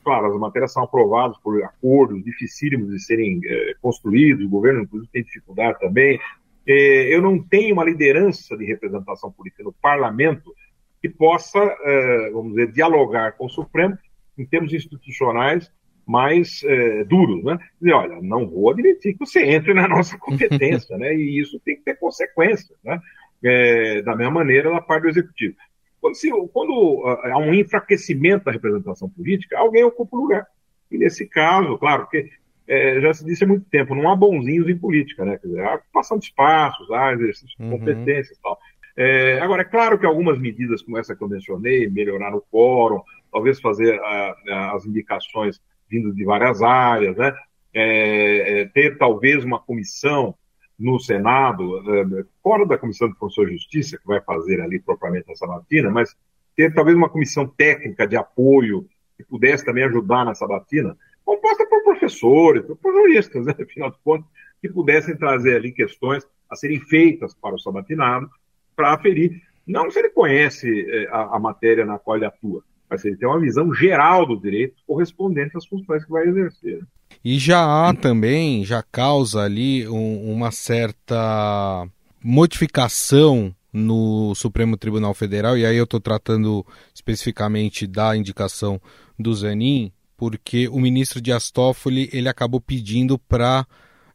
claro, 0.03 0.27
as 0.27 0.39
matérias 0.39 0.73
são 0.73 0.83
aprovadas 0.83 1.37
por 1.39 1.63
acordos 1.63 2.23
dificílimos 2.23 2.91
de 2.91 2.99
serem 2.99 3.41
construídos, 3.81 4.45
o 4.45 4.49
governo, 4.49 4.83
inclusive, 4.83 5.11
tem 5.11 5.23
dificuldade 5.23 5.79
também. 5.79 6.19
É, 6.67 7.13
eu 7.13 7.21
não 7.21 7.41
tenho 7.41 7.73
uma 7.73 7.83
liderança 7.83 8.55
de 8.55 8.65
representação 8.65 9.31
política 9.31 9.63
no 9.63 9.73
parlamento 9.73 10.53
que 11.01 11.09
possa, 11.09 11.59
é, 11.59 12.29
vamos 12.31 12.53
dizer, 12.53 12.71
dialogar 12.71 13.33
com 13.33 13.45
o 13.45 13.49
Supremo 13.49 13.97
em 14.37 14.45
termos 14.45 14.73
institucionais 14.73 15.71
mais 16.05 16.61
é, 16.63 17.03
duros, 17.03 17.43
né? 17.43 17.57
Dizer, 17.79 17.93
olha, 17.93 18.21
não 18.21 18.47
vou 18.47 18.71
admitir 18.71 19.13
que 19.13 19.19
você 19.19 19.43
entre 19.43 19.73
na 19.73 19.87
nossa 19.87 20.17
competência, 20.19 20.97
né? 20.97 21.13
E 21.15 21.39
isso 21.39 21.59
tem 21.63 21.75
que 21.75 21.83
ter 21.83 21.97
consequências, 21.97 22.77
né? 22.83 22.99
É, 23.43 24.01
da 24.03 24.15
mesma 24.15 24.33
maneira 24.33 24.69
da 24.69 24.81
parte 24.81 25.03
do 25.03 25.09
executivo. 25.09 25.55
Quando, 25.99 26.15
se, 26.15 26.29
quando 26.51 27.03
há 27.23 27.37
um 27.37 27.53
enfraquecimento 27.53 28.45
da 28.45 28.51
representação 28.51 29.09
política, 29.09 29.57
alguém 29.57 29.83
ocupa 29.83 30.15
o 30.15 30.21
lugar. 30.21 30.47
E 30.91 30.97
nesse 30.97 31.25
caso, 31.27 31.77
claro, 31.77 32.03
porque 32.03 32.29
é, 32.71 33.01
já 33.01 33.13
se 33.13 33.25
disse 33.25 33.43
há 33.43 33.47
muito 33.47 33.65
tempo, 33.69 33.93
não 33.93 34.09
há 34.09 34.15
bonzinhos 34.15 34.69
em 34.69 34.77
política, 34.77 35.25
né? 35.25 35.37
Quer 35.37 35.47
dizer, 35.47 35.61
há 35.65 35.75
ocupação 35.75 36.17
de 36.17 36.27
espaços, 36.27 36.89
há 36.89 37.11
exercício 37.11 37.57
de 37.57 37.65
uhum. 37.65 37.71
competências 37.71 38.37
e 38.37 38.41
tal. 38.41 38.57
É, 38.95 39.41
agora, 39.41 39.63
é 39.63 39.65
claro 39.65 39.99
que 39.99 40.05
algumas 40.05 40.39
medidas 40.39 40.81
como 40.81 40.97
essa 40.97 41.13
que 41.13 41.21
eu 41.21 41.27
mencionei, 41.27 41.89
melhorar 41.89 42.33
o 42.33 42.41
quórum, 42.49 43.01
talvez 43.29 43.59
fazer 43.59 43.99
a, 43.99 44.35
a, 44.47 44.75
as 44.75 44.85
indicações 44.85 45.59
vindo 45.89 46.15
de 46.15 46.23
várias 46.23 46.61
áreas, 46.61 47.17
né? 47.17 47.35
É, 47.73 48.61
é, 48.61 48.65
ter 48.65 48.97
talvez 48.97 49.43
uma 49.43 49.59
comissão 49.59 50.33
no 50.79 50.97
Senado, 50.97 51.77
é, 51.93 52.23
fora 52.41 52.65
da 52.65 52.77
Comissão 52.77 53.09
de 53.09 53.15
Constituição 53.15 53.53
e 53.53 53.57
Justiça, 53.57 53.97
que 53.97 54.07
vai 54.07 54.21
fazer 54.21 54.61
ali 54.61 54.79
propriamente 54.79 55.29
essa 55.29 55.45
batina, 55.45 55.89
mas 55.89 56.15
ter 56.55 56.73
talvez 56.73 56.95
uma 56.95 57.09
comissão 57.09 57.45
técnica 57.45 58.07
de 58.07 58.15
apoio 58.15 58.87
que 59.17 59.25
pudesse 59.25 59.65
também 59.65 59.83
ajudar 59.83 60.25
nessa 60.25 60.47
batina, 60.47 60.97
composta 61.31 61.65
por 61.65 61.81
professores, 61.83 62.65
por 62.81 62.93
juristas, 62.93 63.45
né, 63.45 63.55
afinal 63.57 63.89
de 63.89 63.97
contas, 64.03 64.29
que 64.61 64.67
pudessem 64.67 65.15
trazer 65.15 65.55
ali 65.55 65.71
questões 65.71 66.27
a 66.49 66.55
serem 66.57 66.79
feitas 66.81 67.33
para 67.33 67.55
o 67.55 67.59
sabatinado, 67.59 68.29
para 68.75 68.93
aferir, 68.93 69.41
não 69.65 69.89
se 69.89 69.99
ele 69.99 70.09
conhece 70.09 70.85
é, 70.89 71.07
a, 71.07 71.37
a 71.37 71.39
matéria 71.39 71.85
na 71.85 71.97
qual 71.97 72.17
ele 72.17 72.25
atua, 72.25 72.63
mas 72.89 73.05
ele 73.05 73.15
tem 73.15 73.27
uma 73.27 73.39
visão 73.39 73.73
geral 73.73 74.25
do 74.25 74.39
direito 74.39 74.75
correspondente 74.85 75.55
às 75.55 75.65
funções 75.65 76.03
que 76.03 76.11
vai 76.11 76.27
exercer. 76.27 76.83
E 77.23 77.39
já 77.39 77.63
há 77.63 77.93
também, 77.93 78.65
já 78.65 78.83
causa 78.83 79.41
ali 79.41 79.87
um, 79.87 80.33
uma 80.33 80.51
certa 80.51 81.87
modificação 82.21 83.55
no 83.71 84.35
Supremo 84.35 84.75
Tribunal 84.75 85.13
Federal, 85.13 85.57
e 85.57 85.65
aí 85.65 85.77
eu 85.77 85.85
estou 85.85 85.99
tratando 86.01 86.65
especificamente 86.93 87.87
da 87.87 88.17
indicação 88.17 88.81
do 89.17 89.33
Zanin, 89.33 89.93
porque 90.21 90.67
o 90.67 90.79
ministro 90.79 91.19
Dias 91.19 91.49
Toffoli 91.49 92.07
ele 92.13 92.29
acabou 92.29 92.61
pedindo 92.61 93.17
para 93.17 93.65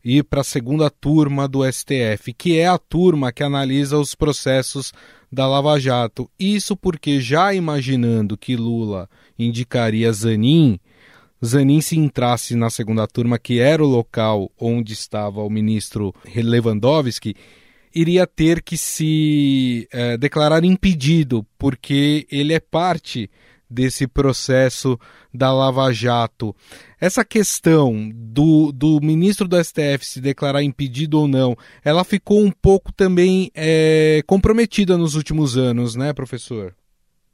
ir 0.04 0.22
para 0.22 0.42
a 0.42 0.44
segunda 0.44 0.88
turma 0.88 1.48
do 1.48 1.64
STF, 1.64 2.32
que 2.32 2.56
é 2.56 2.68
a 2.68 2.78
turma 2.78 3.32
que 3.32 3.42
analisa 3.42 3.98
os 3.98 4.14
processos 4.14 4.92
da 5.32 5.48
Lava 5.48 5.80
Jato. 5.80 6.30
Isso 6.38 6.76
porque, 6.76 7.20
já 7.20 7.52
imaginando 7.52 8.38
que 8.38 8.54
Lula 8.54 9.10
indicaria 9.36 10.12
Zanin, 10.12 10.78
Zanin 11.44 11.80
se 11.80 11.98
entrasse 11.98 12.54
na 12.54 12.70
segunda 12.70 13.04
turma, 13.08 13.36
que 13.36 13.58
era 13.58 13.82
o 13.82 13.88
local 13.88 14.48
onde 14.60 14.92
estava 14.92 15.42
o 15.42 15.50
ministro 15.50 16.14
Lewandowski, 16.36 17.34
iria 17.92 18.28
ter 18.28 18.62
que 18.62 18.78
se 18.78 19.88
é, 19.90 20.16
declarar 20.16 20.64
impedido, 20.64 21.44
porque 21.58 22.28
ele 22.30 22.54
é 22.54 22.60
parte 22.60 23.28
desse 23.68 24.06
processo 24.06 24.98
da 25.32 25.52
Lava 25.52 25.92
Jato. 25.92 26.54
Essa 27.00 27.24
questão 27.24 28.10
do, 28.14 28.72
do 28.72 29.00
ministro 29.00 29.46
do 29.46 29.62
STF 29.62 30.04
se 30.04 30.20
declarar 30.20 30.62
impedido 30.62 31.20
ou 31.20 31.28
não, 31.28 31.56
ela 31.84 32.04
ficou 32.04 32.42
um 32.42 32.50
pouco 32.50 32.92
também 32.92 33.50
é, 33.54 34.22
comprometida 34.26 34.96
nos 34.96 35.14
últimos 35.14 35.56
anos, 35.56 35.96
né, 35.96 36.12
professor? 36.12 36.74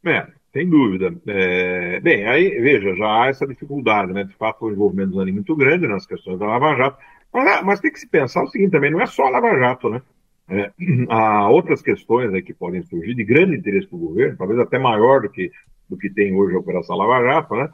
É, 0.04 0.26
sem 0.52 0.68
dúvida. 0.68 1.14
É, 1.26 2.00
bem, 2.00 2.26
aí, 2.26 2.60
veja, 2.60 2.94
já 2.94 3.22
há 3.22 3.28
essa 3.28 3.46
dificuldade, 3.46 4.12
né? 4.12 4.24
De 4.24 4.34
fato, 4.34 4.66
o 4.66 4.70
envolvimento 4.70 5.10
do 5.10 5.16
Zanin 5.16 5.32
muito 5.32 5.56
grande 5.56 5.88
nas 5.88 6.06
questões 6.06 6.38
da 6.38 6.46
Lava 6.46 6.76
Jato. 6.76 6.98
Mas, 7.32 7.46
ah, 7.46 7.62
mas, 7.62 7.80
tem 7.80 7.90
que 7.90 8.00
se 8.00 8.08
pensar 8.08 8.42
o 8.42 8.48
seguinte 8.48 8.72
também, 8.72 8.90
não 8.90 9.00
é 9.00 9.06
só 9.06 9.26
a 9.26 9.30
Lava 9.30 9.58
Jato, 9.58 9.88
né? 9.88 10.02
É, 10.48 10.70
há 11.08 11.48
outras 11.48 11.80
questões 11.80 12.32
aí 12.34 12.42
que 12.42 12.52
podem 12.52 12.82
surgir 12.82 13.14
de 13.14 13.24
grande 13.24 13.56
interesse 13.56 13.86
para 13.86 13.96
o 13.96 14.00
governo, 14.00 14.36
talvez 14.36 14.60
até 14.60 14.78
maior 14.78 15.22
do 15.22 15.30
que 15.30 15.50
do 15.92 15.98
que 15.98 16.10
tem 16.10 16.34
hoje 16.34 16.56
a 16.56 16.58
Operação 16.58 16.96
Lava 16.96 17.22
Jato, 17.22 17.54
né? 17.54 17.68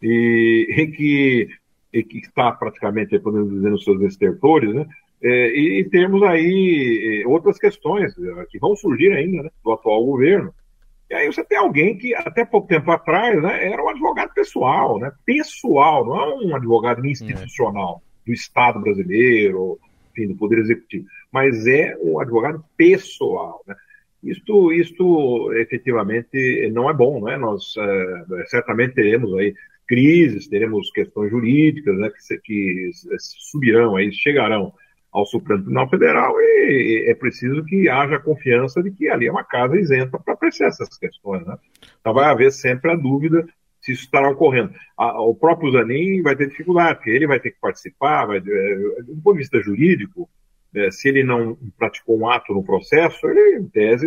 E, 0.00 0.66
e 0.78 0.86
que, 0.86 1.48
e 1.92 2.02
que 2.02 2.18
está 2.18 2.52
praticamente, 2.52 3.18
podemos 3.18 3.50
dizer, 3.50 3.70
nos 3.70 3.84
seus 3.84 4.00
estertores, 4.02 4.72
né? 4.72 4.86
É, 5.22 5.48
e, 5.56 5.80
e, 5.80 5.84
temos 5.84 6.22
aí 6.22 7.22
é, 7.22 7.26
outras 7.26 7.58
questões 7.58 8.12
é, 8.18 8.46
que 8.50 8.58
vão 8.58 8.76
surgir 8.76 9.10
ainda 9.12 9.44
né, 9.44 9.50
do 9.64 9.72
atual 9.72 10.04
governo, 10.04 10.52
E 11.08 11.14
aí 11.14 11.26
você 11.26 11.42
tem 11.42 11.56
alguém 11.56 11.96
que, 11.96 12.14
até 12.14 12.44
pouco 12.44 12.68
tempo 12.68 12.90
atrás, 12.90 13.40
né, 13.42 13.72
era 13.72 13.82
um 13.82 13.88
advogado 13.88 14.34
pessoal, 14.34 14.98
né, 14.98 15.10
pessoal, 15.24 16.04
não 16.04 16.20
é 16.20 16.44
um 16.44 16.56
advogado 16.56 17.06
institucional 17.06 18.02
do 18.26 18.34
Estado 18.34 18.80
brasileiro, 18.80 19.78
enfim, 20.10 20.28
do 20.28 20.36
Poder 20.36 20.58
Executivo, 20.58 21.06
mas 21.32 21.66
é 21.66 21.96
um 22.02 22.20
advogado 22.20 22.62
pessoal. 22.76 23.62
Né? 23.66 23.74
Isto, 24.24 24.72
isto 24.72 25.52
efetivamente 25.54 26.70
não 26.72 26.88
é 26.88 26.94
bom, 26.94 27.20
não 27.20 27.28
é? 27.28 27.36
Nós 27.36 27.74
é, 27.76 28.46
certamente 28.46 28.94
teremos 28.94 29.32
aí 29.38 29.54
crises, 29.86 30.48
teremos 30.48 30.90
questões 30.90 31.30
jurídicas 31.30 31.96
né, 31.98 32.10
que, 32.10 32.38
que 32.38 32.90
subirão 33.18 33.96
aí, 33.96 34.12
chegarão 34.12 34.72
ao 35.12 35.26
Supremo 35.26 35.60
Tribunal 35.60 35.88
Federal 35.88 36.34
e 36.40 37.04
é 37.06 37.14
preciso 37.14 37.64
que 37.64 37.88
haja 37.88 38.18
confiança 38.18 38.82
de 38.82 38.90
que 38.90 39.08
ali 39.08 39.26
é 39.26 39.30
uma 39.30 39.44
casa 39.44 39.78
isenta 39.78 40.18
para 40.18 40.34
apreciar 40.34 40.68
essas 40.68 40.98
questões. 40.98 41.46
Né? 41.46 41.56
Então 42.00 42.12
vai 42.12 42.24
haver 42.24 42.50
sempre 42.50 42.90
a 42.90 42.96
dúvida 42.96 43.46
se 43.80 43.92
isso 43.92 44.04
estará 44.04 44.30
ocorrendo. 44.30 44.72
o 44.98 45.34
próprio 45.34 45.70
Zanin 45.70 46.22
vai 46.22 46.34
ter 46.34 46.48
dificuldade, 46.48 46.96
porque 46.96 47.10
ele 47.10 47.26
vai 47.26 47.38
ter 47.38 47.50
que 47.50 47.60
participar, 47.60 48.24
vai, 48.24 48.38
é, 48.38 49.02
do 49.02 49.20
ponto 49.22 49.34
de 49.34 49.40
vista 49.40 49.60
jurídico, 49.60 50.28
é, 50.74 50.90
se 50.90 51.08
ele 51.08 51.22
não 51.22 51.56
praticou 51.78 52.18
um 52.18 52.28
ato 52.28 52.52
no 52.52 52.64
processo, 52.64 53.26
ele, 53.26 53.58
em 53.58 53.68
tese, 53.68 54.06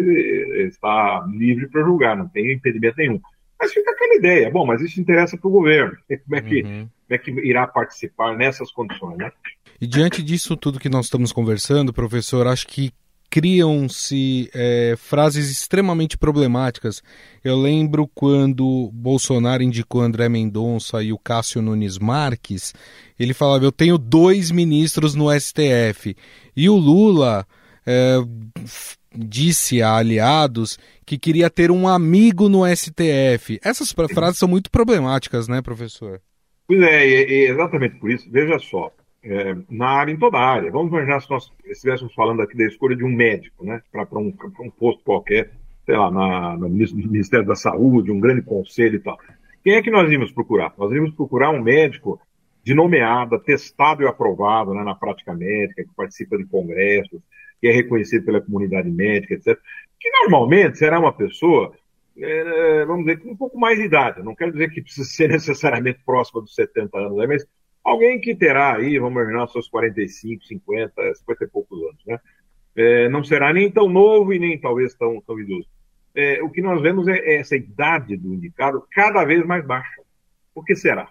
está 0.68 1.26
livre 1.30 1.68
para 1.68 1.84
julgar, 1.84 2.18
não 2.18 2.28
tem 2.28 2.54
impedimento 2.54 2.98
nenhum. 2.98 3.22
Mas 3.60 3.74
fica 3.74 3.92
aquela 3.92 4.16
ideia, 4.16 4.52
bom, 4.52 4.66
mas 4.66 4.82
isso 4.82 5.02
interessa 5.02 5.38
para 5.38 5.48
o 5.48 5.52
governo, 5.52 5.98
como 6.26 6.36
é, 6.36 6.42
que, 6.42 6.62
uhum. 6.62 6.88
como 6.88 6.90
é 7.10 7.18
que 7.18 7.32
irá 7.32 7.66
participar 7.66 8.36
nessas 8.38 8.72
condições, 8.72 9.18
né? 9.18 9.32
E 9.80 9.88
diante 9.88 10.22
disso 10.24 10.58
tudo 10.58 10.80
que 10.80 10.90
nós 10.90 11.06
estamos 11.06 11.32
conversando, 11.32 11.94
professor, 11.94 12.48
acho 12.48 12.68
que 12.68 12.92
criam-se 13.38 14.50
é, 14.52 14.96
frases 14.98 15.52
extremamente 15.52 16.18
problemáticas. 16.18 17.04
Eu 17.44 17.56
lembro 17.56 18.08
quando 18.08 18.90
Bolsonaro 18.92 19.62
indicou 19.62 20.02
André 20.02 20.28
Mendonça 20.28 21.04
e 21.04 21.14
o 21.14 21.20
Cássio 21.20 21.62
Nunes 21.62 22.00
Marques, 22.00 22.74
ele 23.20 23.36
falava: 23.36 23.64
Eu 23.64 23.72
tenho 23.72 23.96
dois 24.00 24.50
ministros 24.50 25.14
no 25.14 25.28
STF. 25.32 26.18
E 26.56 26.68
o 26.68 26.76
Lula 26.78 27.46
é, 27.86 28.18
disse 29.16 29.84
a 29.84 29.98
aliados 29.98 30.80
que 31.06 31.20
queria 31.20 31.48
ter 31.48 31.70
um 31.70 31.88
amigo 31.88 32.50
no 32.50 32.66
STF. 32.66 33.60
Essas 33.64 33.92
frases 33.92 34.40
são 34.40 34.50
muito 34.50 34.72
problemáticas, 34.72 35.48
né, 35.48 35.62
professor? 35.62 36.20
Pois 36.68 36.82
é, 36.82 37.06
é 37.06 37.52
exatamente 37.52 38.00
por 38.00 38.10
isso. 38.10 38.28
Veja 38.32 38.58
só 38.58 38.92
é, 39.30 39.56
na 39.70 39.88
área, 39.88 40.12
em 40.12 40.18
toda 40.18 40.38
a 40.38 40.46
área. 40.46 40.72
Vamos 40.72 40.92
imaginar 40.92 41.22
se 41.22 41.30
nós 41.30 41.52
estivéssemos 41.66 42.14
falando 42.14 42.42
aqui 42.42 42.56
da 42.56 42.66
escolha 42.66 42.96
de 42.96 43.04
um 43.04 43.14
médico, 43.14 43.66
né, 43.66 43.82
para 43.92 44.08
um, 44.18 44.34
um 44.62 44.70
posto 44.70 45.04
qualquer, 45.04 45.52
sei 45.86 45.98
lá, 45.98 46.10
na, 46.10 46.58
no 46.58 46.70
Ministério 46.70 47.46
da 47.46 47.56
Saúde, 47.56 48.12
um 48.12 48.20
grande 48.20 48.42
conselho 48.42 48.96
e 48.96 49.00
tal. 49.00 49.18
Quem 49.64 49.76
é 49.76 49.82
que 49.82 49.92
nós 49.92 50.10
íamos 50.10 50.32
procurar? 50.32 50.74
Nós 50.78 50.92
íamos 50.94 51.12
procurar 51.12 51.50
um 51.50 51.62
médico 51.62 52.20
de 52.64 52.74
nomeada, 52.74 53.40
testado 53.40 54.04
e 54.04 54.08
aprovado 54.08 54.74
né, 54.74 54.84
na 54.84 54.96
prática 54.96 55.34
médica, 55.34 55.84
que 55.84 55.96
participa 55.96 56.38
de 56.38 56.46
congressos, 56.46 57.22
que 57.60 57.68
é 57.68 57.72
reconhecido 57.72 58.26
pela 58.26 58.42
comunidade 58.42 58.90
médica, 58.90 59.34
etc. 59.34 59.58
Que 60.00 60.10
normalmente 60.10 60.78
será 60.78 61.00
uma 61.00 61.12
pessoa, 61.14 61.74
é, 62.18 62.86
vamos 62.86 63.06
dizer, 63.06 63.20
com 63.22 63.32
um 63.32 63.38
pouco 63.38 63.60
mais 63.60 63.78
de 63.78 63.86
idade. 63.86 64.24
Não 64.24 64.36
quero 64.36 64.52
dizer 64.52 64.70
que 64.70 64.82
precisa 64.82 65.08
ser 65.08 65.30
necessariamente 65.32 66.00
próxima 66.06 66.42
dos 66.42 66.56
70 66.56 66.98
anos, 66.98 67.18
né, 67.18 67.28
mas 67.28 67.48
Alguém 67.88 68.20
que 68.20 68.36
terá 68.36 68.76
aí, 68.76 69.00
vamos 69.00 69.14
imaginar, 69.14 69.48
seus 69.48 69.70
45, 69.70 70.44
50, 70.44 71.16
50 71.16 71.44
e 71.46 71.48
poucos 71.48 71.82
anos, 71.82 72.06
né? 72.06 72.20
É, 72.76 73.08
não 73.08 73.24
será 73.24 73.54
nem 73.54 73.72
tão 73.72 73.88
novo 73.88 74.34
e 74.34 74.40
nem 74.40 74.60
talvez 74.60 74.94
tão, 74.94 75.22
tão 75.22 75.40
idoso. 75.40 75.70
É, 76.14 76.44
o 76.44 76.50
que 76.50 76.62
nós 76.62 76.82
vemos 76.82 77.08
é, 77.08 77.18
é 77.18 77.36
essa 77.36 77.56
idade 77.56 78.18
do 78.18 78.34
indicado 78.34 78.84
cada 78.92 79.24
vez 79.24 79.46
mais 79.46 79.66
baixa. 79.66 80.02
Por 80.54 80.66
que 80.66 80.76
será? 80.76 81.10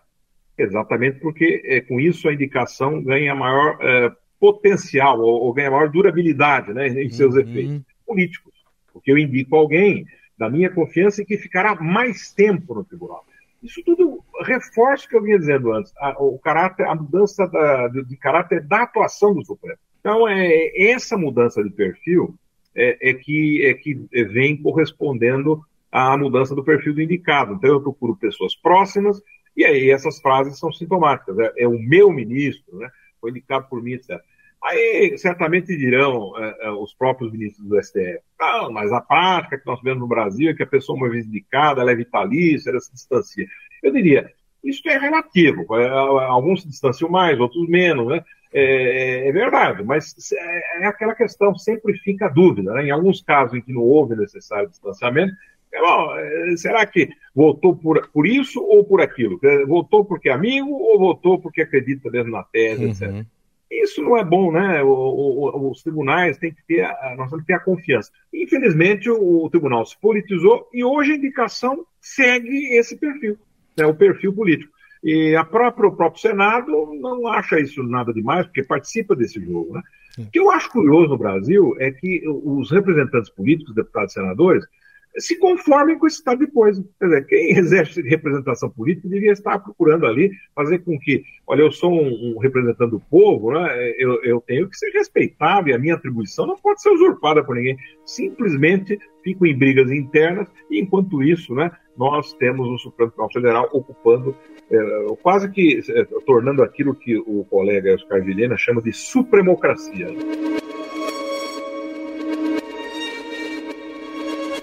Exatamente 0.58 1.18
porque 1.18 1.62
é, 1.64 1.80
com 1.80 1.98
isso 1.98 2.28
a 2.28 2.34
indicação 2.34 3.02
ganha 3.02 3.34
maior 3.34 3.78
é, 3.80 4.12
potencial 4.38 5.18
ou, 5.18 5.44
ou, 5.44 5.54
ganha 5.54 5.70
maior 5.70 5.88
durabilidade 5.88 6.74
né, 6.74 6.88
em 6.88 7.08
seus 7.08 7.36
uhum. 7.36 7.40
efeitos 7.40 7.86
políticos. 8.06 8.52
Porque 8.92 9.10
eu 9.10 9.16
indico 9.16 9.56
alguém 9.56 10.04
da 10.36 10.50
minha 10.50 10.68
confiança 10.68 11.22
e 11.22 11.24
que 11.24 11.38
ficará 11.38 11.74
mais 11.74 12.30
tempo 12.30 12.74
no 12.74 12.84
tribunal. 12.84 13.24
Isso 13.62 13.82
tudo 13.84 14.22
reforça 14.42 15.06
o 15.06 15.08
que 15.08 15.16
eu 15.16 15.22
vinha 15.22 15.38
dizendo 15.38 15.72
antes, 15.72 15.92
a, 15.98 16.10
o 16.22 16.38
caráter, 16.38 16.86
a 16.86 16.94
mudança 16.94 17.46
da, 17.46 17.88
de, 17.88 18.04
de, 18.04 18.16
caráter 18.16 18.62
da 18.62 18.82
atuação 18.82 19.34
do 19.34 19.44
Supremo. 19.44 19.78
Então, 20.00 20.28
é, 20.28 20.70
essa 20.90 21.16
mudança 21.16 21.62
de 21.62 21.70
perfil 21.70 22.34
é, 22.74 23.10
é, 23.10 23.14
que, 23.14 23.64
é 23.64 23.74
que 23.74 23.94
vem 24.12 24.60
correspondendo 24.60 25.60
à 25.90 26.16
mudança 26.16 26.54
do 26.54 26.62
perfil 26.62 26.94
do 26.94 27.02
indicado. 27.02 27.54
Então, 27.54 27.70
eu 27.70 27.80
procuro 27.80 28.14
pessoas 28.16 28.54
próximas, 28.54 29.20
e 29.56 29.64
aí 29.64 29.90
essas 29.90 30.20
frases 30.20 30.58
são 30.58 30.72
sintomáticas. 30.72 31.38
É, 31.38 31.52
é 31.58 31.68
o 31.68 31.78
meu 31.78 32.12
ministro, 32.12 32.78
né, 32.78 32.88
foi 33.20 33.30
indicado 33.30 33.66
por 33.68 33.82
mim, 33.82 33.94
etc. 33.94 34.20
Aí 34.66 35.16
certamente 35.16 35.76
dirão 35.76 36.32
é, 36.36 36.66
é, 36.66 36.70
os 36.70 36.92
próprios 36.92 37.30
ministros 37.30 37.68
do 37.68 37.80
STF, 37.80 38.18
ah, 38.40 38.68
mas 38.68 38.92
a 38.92 39.00
prática 39.00 39.58
que 39.58 39.66
nós 39.66 39.80
vemos 39.80 40.00
no 40.00 40.08
Brasil 40.08 40.50
é 40.50 40.54
que 40.54 40.62
a 40.64 40.66
pessoa, 40.66 40.98
uma 40.98 41.08
vez 41.08 41.24
indicada, 41.24 41.80
ela 41.80 41.92
é 41.92 41.94
vitalícia, 41.94 42.70
ela 42.70 42.80
se 42.80 42.92
distancia. 42.92 43.46
Eu 43.80 43.92
diria, 43.92 44.28
isso 44.64 44.82
é 44.88 44.98
relativo. 44.98 45.64
É, 45.76 45.88
alguns 45.88 46.62
se 46.62 46.68
distanciam 46.68 47.08
mais, 47.08 47.38
outros 47.38 47.68
menos, 47.68 48.08
né? 48.08 48.24
É, 48.52 49.28
é, 49.28 49.32
verdade, 49.32 49.84
mas 49.84 50.14
é, 50.32 50.82
é 50.82 50.86
aquela 50.86 51.14
questão, 51.14 51.54
sempre 51.56 51.96
fica 51.98 52.26
a 52.26 52.30
dúvida. 52.30 52.72
Né? 52.74 52.86
Em 52.86 52.90
alguns 52.90 53.22
casos 53.22 53.56
em 53.56 53.60
que 53.60 53.72
não 53.72 53.82
houve 53.82 54.16
necessário 54.16 54.68
distanciamento, 54.68 55.32
é, 55.72 55.80
bom, 55.80 56.16
é, 56.16 56.56
será 56.56 56.84
que 56.86 57.08
votou 57.34 57.76
por, 57.76 58.08
por 58.08 58.26
isso 58.26 58.60
ou 58.60 58.82
por 58.82 59.00
aquilo? 59.00 59.38
Votou 59.68 60.04
porque 60.04 60.28
é 60.28 60.32
amigo 60.32 60.70
ou 60.70 60.98
votou 60.98 61.38
porque 61.38 61.62
acredita 61.62 62.10
mesmo 62.10 62.32
na 62.32 62.42
tese, 62.42 62.84
uhum. 62.84 62.90
etc. 62.90 63.26
Isso 63.70 64.02
não 64.02 64.16
é 64.16 64.24
bom, 64.24 64.52
né? 64.52 64.82
O, 64.82 64.88
o, 64.88 65.70
os 65.70 65.82
tribunais 65.82 66.38
têm 66.38 66.52
que 66.52 66.64
ter, 66.66 66.84
a, 66.84 67.14
nós 67.16 67.28
temos 67.28 67.44
que 67.44 67.48
ter 67.48 67.54
a 67.54 67.64
confiança. 67.64 68.12
Infelizmente, 68.32 69.10
o, 69.10 69.44
o, 69.44 69.50
tribunal 69.50 69.84
se 69.84 69.98
politizou 70.00 70.68
e 70.72 70.84
hoje 70.84 71.12
a 71.12 71.16
indicação 71.16 71.84
segue 72.00 72.76
esse 72.76 72.96
perfil, 72.96 73.36
né? 73.76 73.84
o 73.86 73.94
perfil 73.94 74.32
político. 74.32 74.72
E 75.02 75.34
a 75.36 75.44
própria, 75.44 75.88
o 75.88 75.96
próprio 75.96 76.20
Senado 76.20 76.94
não 77.00 77.26
acha 77.26 77.60
isso 77.60 77.82
nada 77.82 78.12
demais, 78.12 78.46
porque 78.46 78.62
participa 78.62 79.14
desse 79.14 79.40
jogo. 79.44 79.74
Né? 79.74 79.82
O 80.18 80.30
que 80.30 80.38
eu 80.38 80.50
acho 80.50 80.70
curioso 80.70 81.08
no 81.08 81.18
Brasil 81.18 81.74
é 81.78 81.90
que 81.90 82.22
os 82.26 82.70
representantes 82.70 83.30
políticos, 83.30 83.74
deputados 83.74 84.12
e 84.12 84.14
senadores, 84.14 84.64
se 85.18 85.38
conformem 85.38 85.98
com 85.98 86.06
esse 86.06 86.16
estado 86.16 86.44
de 86.44 86.50
coisa. 86.50 86.84
Quer 86.98 87.06
dizer, 87.06 87.26
quem 87.26 87.50
exerce 87.58 88.02
representação 88.02 88.70
política 88.70 89.08
deveria 89.08 89.32
estar 89.32 89.58
procurando 89.58 90.06
ali 90.06 90.30
fazer 90.54 90.78
com 90.80 90.98
que, 90.98 91.22
olha, 91.46 91.62
eu 91.62 91.72
sou 91.72 91.92
um, 91.92 92.34
um 92.34 92.38
representante 92.38 92.90
do 92.90 93.00
povo, 93.00 93.52
né? 93.52 93.92
eu, 93.98 94.22
eu, 94.22 94.40
tenho 94.40 94.68
que 94.68 94.76
ser 94.76 94.90
respeitado 94.90 95.68
e 95.68 95.72
a 95.72 95.78
minha 95.78 95.94
atribuição 95.94 96.46
não 96.46 96.56
pode 96.56 96.82
ser 96.82 96.90
usurpada 96.90 97.42
por 97.42 97.56
ninguém. 97.56 97.76
Simplesmente 98.04 98.98
fico 99.22 99.46
em 99.46 99.56
brigas 99.56 99.90
internas 99.90 100.48
e, 100.70 100.80
enquanto 100.80 101.22
isso, 101.22 101.54
né, 101.54 101.70
nós 101.96 102.32
temos 102.34 102.68
o 102.68 102.78
Supremo 102.78 103.10
Tribunal 103.10 103.32
Federal 103.32 103.68
ocupando, 103.72 104.36
é, 104.70 105.06
quase 105.22 105.50
que 105.50 105.80
é, 105.88 106.04
tornando 106.26 106.62
aquilo 106.62 106.94
que 106.94 107.16
o 107.16 107.44
colega 107.44 107.94
Oscar 107.94 108.22
Vilhena 108.22 108.56
chama 108.56 108.82
de 108.82 108.92
supremocracia. 108.92 110.08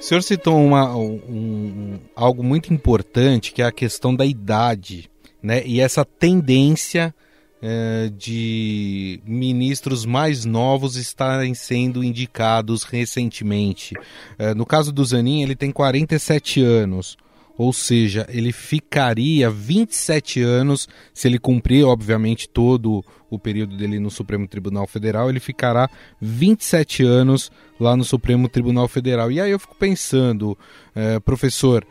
O 0.03 0.05
senhor 0.05 0.21
citou 0.21 0.61
uma, 0.61 0.93
um, 0.97 1.97
algo 2.13 2.43
muito 2.43 2.73
importante, 2.73 3.53
que 3.53 3.61
é 3.61 3.65
a 3.65 3.71
questão 3.71 4.13
da 4.13 4.25
idade, 4.25 5.09
né? 5.41 5.65
E 5.65 5.79
essa 5.79 6.03
tendência 6.03 7.15
é, 7.61 8.11
de 8.13 9.21
ministros 9.25 10.05
mais 10.05 10.43
novos 10.43 10.97
estarem 10.97 11.53
sendo 11.53 12.03
indicados 12.03 12.83
recentemente. 12.83 13.95
É, 14.37 14.53
no 14.53 14.65
caso 14.65 14.91
do 14.91 15.05
Zanin, 15.05 15.41
ele 15.41 15.55
tem 15.55 15.71
47 15.71 16.61
anos 16.61 17.15
ou 17.57 17.71
seja, 17.71 18.25
ele 18.29 18.51
ficaria 18.51 19.49
27 19.49 20.41
anos, 20.41 20.87
se 21.13 21.27
ele 21.27 21.37
cumprir, 21.37 21.85
obviamente, 21.85 22.49
todo 22.49 23.03
o 23.29 23.37
período 23.37 23.77
dele 23.77 23.99
no 23.99 24.09
Supremo 24.09 24.47
Tribunal 24.47 24.87
Federal, 24.87 25.29
ele 25.29 25.39
ficará 25.39 25.89
27 26.19 27.03
anos 27.03 27.51
lá 27.79 27.95
no 27.95 28.03
Supremo 28.03 28.47
Tribunal 28.47 28.87
Federal. 28.87 29.31
E 29.31 29.39
aí 29.39 29.51
eu 29.51 29.59
fico 29.59 29.75
pensando, 29.75 30.57
é, 30.95 31.19
professor, 31.19 31.85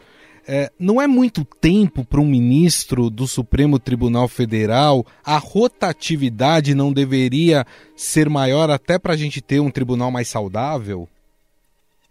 é, 0.46 0.70
não 0.78 1.00
é 1.00 1.06
muito 1.06 1.44
tempo 1.44 2.04
para 2.04 2.20
um 2.20 2.26
ministro 2.26 3.08
do 3.08 3.26
Supremo 3.28 3.78
Tribunal 3.78 4.26
Federal? 4.26 5.06
A 5.24 5.38
rotatividade 5.38 6.74
não 6.74 6.92
deveria 6.92 7.64
ser 7.96 8.28
maior 8.28 8.68
até 8.70 8.98
para 8.98 9.12
a 9.12 9.16
gente 9.16 9.40
ter 9.40 9.60
um 9.60 9.70
tribunal 9.70 10.10
mais 10.10 10.28
saudável? 10.28 11.08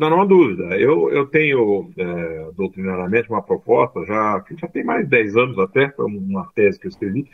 Não, 0.01 0.09
não 0.09 0.21
há 0.21 0.25
dúvida. 0.25 0.63
Eu, 0.79 1.11
eu 1.11 1.27
tenho 1.27 1.91
é, 1.95 2.51
doutrinariamente 2.55 3.29
uma 3.29 3.43
proposta, 3.43 4.03
já, 4.03 4.43
já 4.57 4.67
tem 4.67 4.83
mais 4.83 5.03
de 5.03 5.11
10 5.11 5.37
anos 5.37 5.59
até, 5.59 5.91
foi 5.91 6.05
uma 6.07 6.51
tese 6.55 6.79
que 6.79 6.87
eu 6.87 6.89
escrevi, 6.89 7.29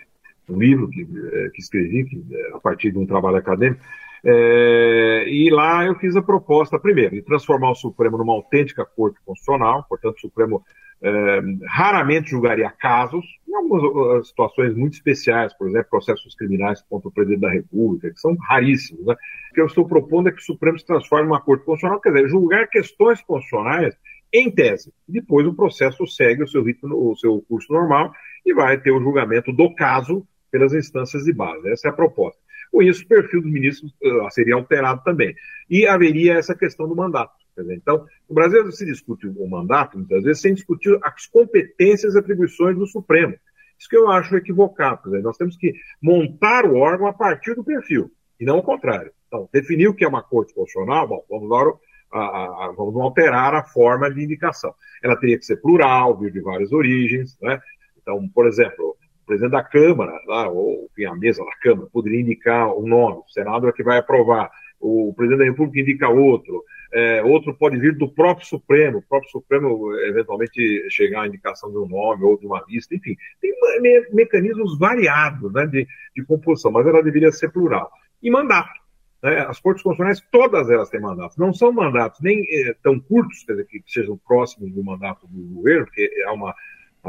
um 0.49 0.59
livro 0.59 0.89
que, 0.89 1.07
é, 1.31 1.49
que 1.49 1.61
escrevi 1.61 2.03
que, 2.03 2.21
é, 2.29 2.55
a 2.57 2.59
partir 2.59 2.91
de 2.91 2.97
um 2.97 3.05
trabalho 3.05 3.37
acadêmico, 3.37 3.81
É, 4.25 5.25
e 5.27 5.49
lá 5.49 5.85
eu 5.85 5.95
fiz 5.95 6.15
a 6.15 6.21
proposta, 6.21 6.79
primeiro, 6.79 7.15
de 7.15 7.21
transformar 7.21 7.71
o 7.71 7.75
Supremo 7.75 8.17
numa 8.17 8.33
autêntica 8.33 8.85
corte 8.85 9.19
constitucional, 9.25 9.85
portanto, 9.87 10.17
o 10.17 10.21
Supremo 10.21 10.63
é, 11.01 11.41
raramente 11.67 12.31
julgaria 12.31 12.69
casos, 12.71 13.25
em 13.47 13.55
algumas 13.55 13.83
uh, 13.83 14.23
situações 14.23 14.75
muito 14.75 14.93
especiais, 14.93 15.53
por 15.55 15.67
exemplo, 15.67 15.89
processos 15.89 16.35
criminais 16.35 16.81
contra 16.89 17.07
o 17.07 17.11
presidente 17.11 17.41
da 17.41 17.51
República, 17.51 18.11
que 18.11 18.19
são 18.19 18.35
raríssimos. 18.35 19.05
Né? 19.05 19.13
O 19.13 19.53
que 19.53 19.61
eu 19.61 19.65
estou 19.67 19.87
propondo 19.87 20.29
é 20.29 20.31
que 20.31 20.41
o 20.41 20.45
Supremo 20.45 20.77
se 20.77 20.85
transforme 20.85 21.27
numa 21.27 21.41
corte 21.41 21.63
constitucional, 21.63 22.01
quer 22.01 22.11
dizer, 22.11 22.29
julgar 22.29 22.67
questões 22.67 23.21
constitucionais 23.21 23.95
em 24.33 24.51
tese. 24.51 24.91
Depois 25.07 25.47
o 25.47 25.53
processo 25.53 26.05
segue 26.07 26.43
o 26.43 26.47
seu 26.47 26.63
ritmo, 26.63 27.11
o 27.11 27.15
seu 27.15 27.41
curso 27.47 27.71
normal 27.71 28.11
e 28.45 28.53
vai 28.53 28.79
ter 28.79 28.91
o 28.91 28.99
julgamento 28.99 29.53
do 29.53 29.73
caso 29.73 30.25
pelas 30.51 30.73
instâncias 30.73 31.23
de 31.23 31.33
base. 31.33 31.69
Essa 31.69 31.89
é 31.89 31.91
a 31.91 31.93
proposta. 31.93 32.39
Com 32.71 32.81
isso, 32.81 33.03
o 33.03 33.07
perfil 33.07 33.41
dos 33.41 33.51
ministros 33.51 33.91
uh, 34.03 34.29
seria 34.31 34.55
alterado 34.55 35.01
também. 35.03 35.35
E 35.69 35.85
haveria 35.87 36.35
essa 36.35 36.55
questão 36.55 36.87
do 36.87 36.95
mandato. 36.95 37.33
Dizer, 37.57 37.75
então, 37.75 38.05
no 38.29 38.35
Brasil 38.35 38.71
se 38.71 38.85
discute 38.85 39.27
o 39.27 39.47
mandato, 39.47 39.97
muitas 39.97 40.23
vezes, 40.23 40.41
sem 40.41 40.53
discutir 40.53 40.97
as 41.01 41.25
competências 41.25 42.13
e 42.13 42.19
atribuições 42.19 42.77
do 42.77 42.85
Supremo. 42.85 43.35
Isso 43.79 43.89
que 43.89 43.97
eu 43.97 44.09
acho 44.09 44.35
equivocado. 44.35 45.01
Dizer, 45.05 45.23
nós 45.23 45.37
temos 45.37 45.57
que 45.57 45.73
montar 46.01 46.65
o 46.65 46.75
órgão 46.75 47.07
a 47.07 47.13
partir 47.13 47.55
do 47.55 47.63
perfil, 47.63 48.11
e 48.39 48.45
não 48.45 48.59
o 48.59 48.63
contrário. 48.63 49.11
Então, 49.27 49.49
definir 49.51 49.87
o 49.87 49.93
que 49.93 50.03
é 50.03 50.07
uma 50.07 50.23
corte 50.23 50.53
constitucional, 50.53 51.07
bom, 51.07 51.25
vamos 51.29 51.49
lá, 51.49 51.73
a, 52.11 52.65
a, 52.65 52.73
vamos 52.75 52.99
alterar 53.01 53.53
a 53.53 53.63
forma 53.63 54.09
de 54.09 54.23
indicação. 54.23 54.73
Ela 55.03 55.17
teria 55.17 55.37
que 55.37 55.45
ser 55.45 55.57
plural, 55.57 56.17
vir 56.17 56.31
de 56.31 56.39
várias 56.39 56.71
origens, 56.71 57.37
né? 57.41 57.59
Então, 58.01 58.27
por 58.29 58.47
exemplo, 58.47 58.95
presidente 59.27 59.51
da 59.51 59.63
Câmara, 59.63 60.19
lá, 60.25 60.49
ou 60.49 60.87
enfim, 60.91 61.05
a 61.05 61.15
mesa 61.15 61.43
da 61.43 61.51
Câmara, 61.61 61.89
poderia 61.91 62.21
indicar 62.21 62.73
um 62.75 62.87
nome, 62.87 63.17
o 63.17 63.29
Senado 63.31 63.67
é 63.67 63.71
que 63.71 63.83
vai 63.83 63.99
aprovar, 63.99 64.49
o 64.79 65.13
presidente 65.15 65.39
da 65.39 65.45
República 65.45 65.81
indica 65.81 66.09
outro, 66.09 66.63
é, 66.93 67.21
outro 67.21 67.53
pode 67.53 67.77
vir 67.77 67.95
do 67.97 68.07
próprio 68.07 68.47
Supremo, 68.47 68.99
o 68.99 69.01
próprio 69.01 69.29
Supremo 69.29 69.93
eventualmente 69.99 70.89
chegar 70.89 71.23
à 71.23 71.27
indicação 71.27 71.69
de 71.69 71.77
um 71.77 71.87
nome 71.87 72.23
ou 72.23 72.39
de 72.39 72.45
uma 72.45 72.63
lista, 72.67 72.95
enfim, 72.95 73.15
tem 73.41 73.51
me 73.81 74.07
mecanismos 74.11 74.77
variados 74.79 75.51
né, 75.53 75.65
de, 75.65 75.85
de 76.15 76.25
composição, 76.25 76.71
mas 76.71 76.87
ela 76.87 77.03
deveria 77.03 77.31
ser 77.31 77.49
plural. 77.49 77.91
E 78.23 78.31
mandato. 78.31 78.87
Né, 79.21 79.39
as 79.47 79.59
cortes 79.59 79.83
constitucionais, 79.83 80.21
todas 80.31 80.69
elas 80.69 80.89
têm 80.89 81.01
mandatos. 81.01 81.37
Não 81.37 81.51
são 81.51 81.71
mandatos 81.71 82.19
nem 82.21 82.39
é, 82.39 82.75
tão 82.81 82.99
curtos, 82.99 83.43
quer 83.43 83.53
dizer, 83.53 83.65
que 83.65 83.83
sejam 83.87 84.17
próximos 84.25 84.71
do 84.71 84.83
mandato 84.83 85.27
do 85.27 85.55
governo, 85.55 85.85
porque 85.85 86.09
há 86.25 86.33
uma, 86.33 86.55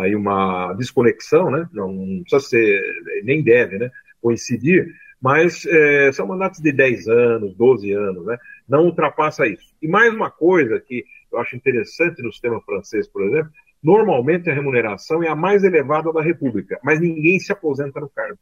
aí 0.01 0.15
uma 0.15 0.73
desconexão, 0.75 1.51
né? 1.51 1.69
Não, 1.73 2.23
precisa 2.23 2.41
ser, 2.41 2.83
nem 3.25 3.43
deve, 3.43 3.79
né? 3.79 3.91
Coincidir, 4.21 4.93
mas 5.21 5.67
é, 5.67 6.13
são 6.13 6.27
mandatos 6.27 6.61
de 6.61 6.73
10 6.73 7.09
anos, 7.09 7.55
12 7.55 7.93
anos, 7.93 8.27
né? 8.27 8.39
Não 8.69 8.85
ultrapassa 8.85 9.47
isso. 9.47 9.75
E 9.83 9.89
mais 9.89 10.13
uma 10.13 10.31
coisa 10.31 10.81
que 10.81 11.05
eu 11.33 11.39
acho 11.39 11.57
interessante 11.57 12.23
no 12.23 12.33
sistema 12.33 12.61
francês, 12.63 13.09
por 13.09 13.23
exemplo, 13.23 13.51
normalmente 13.83 14.49
a 14.51 14.55
remuneração 14.55 15.23
é 15.23 15.29
a 15.29 15.37
mais 15.37 15.65
elevada 15.65 16.13
da 16.13 16.23
República, 16.23 16.79
mas 16.83 17.01
ninguém 17.01 17.39
se 17.39 17.53
aposenta 17.53 18.01
no 18.01 18.09
cargo. 18.09 18.39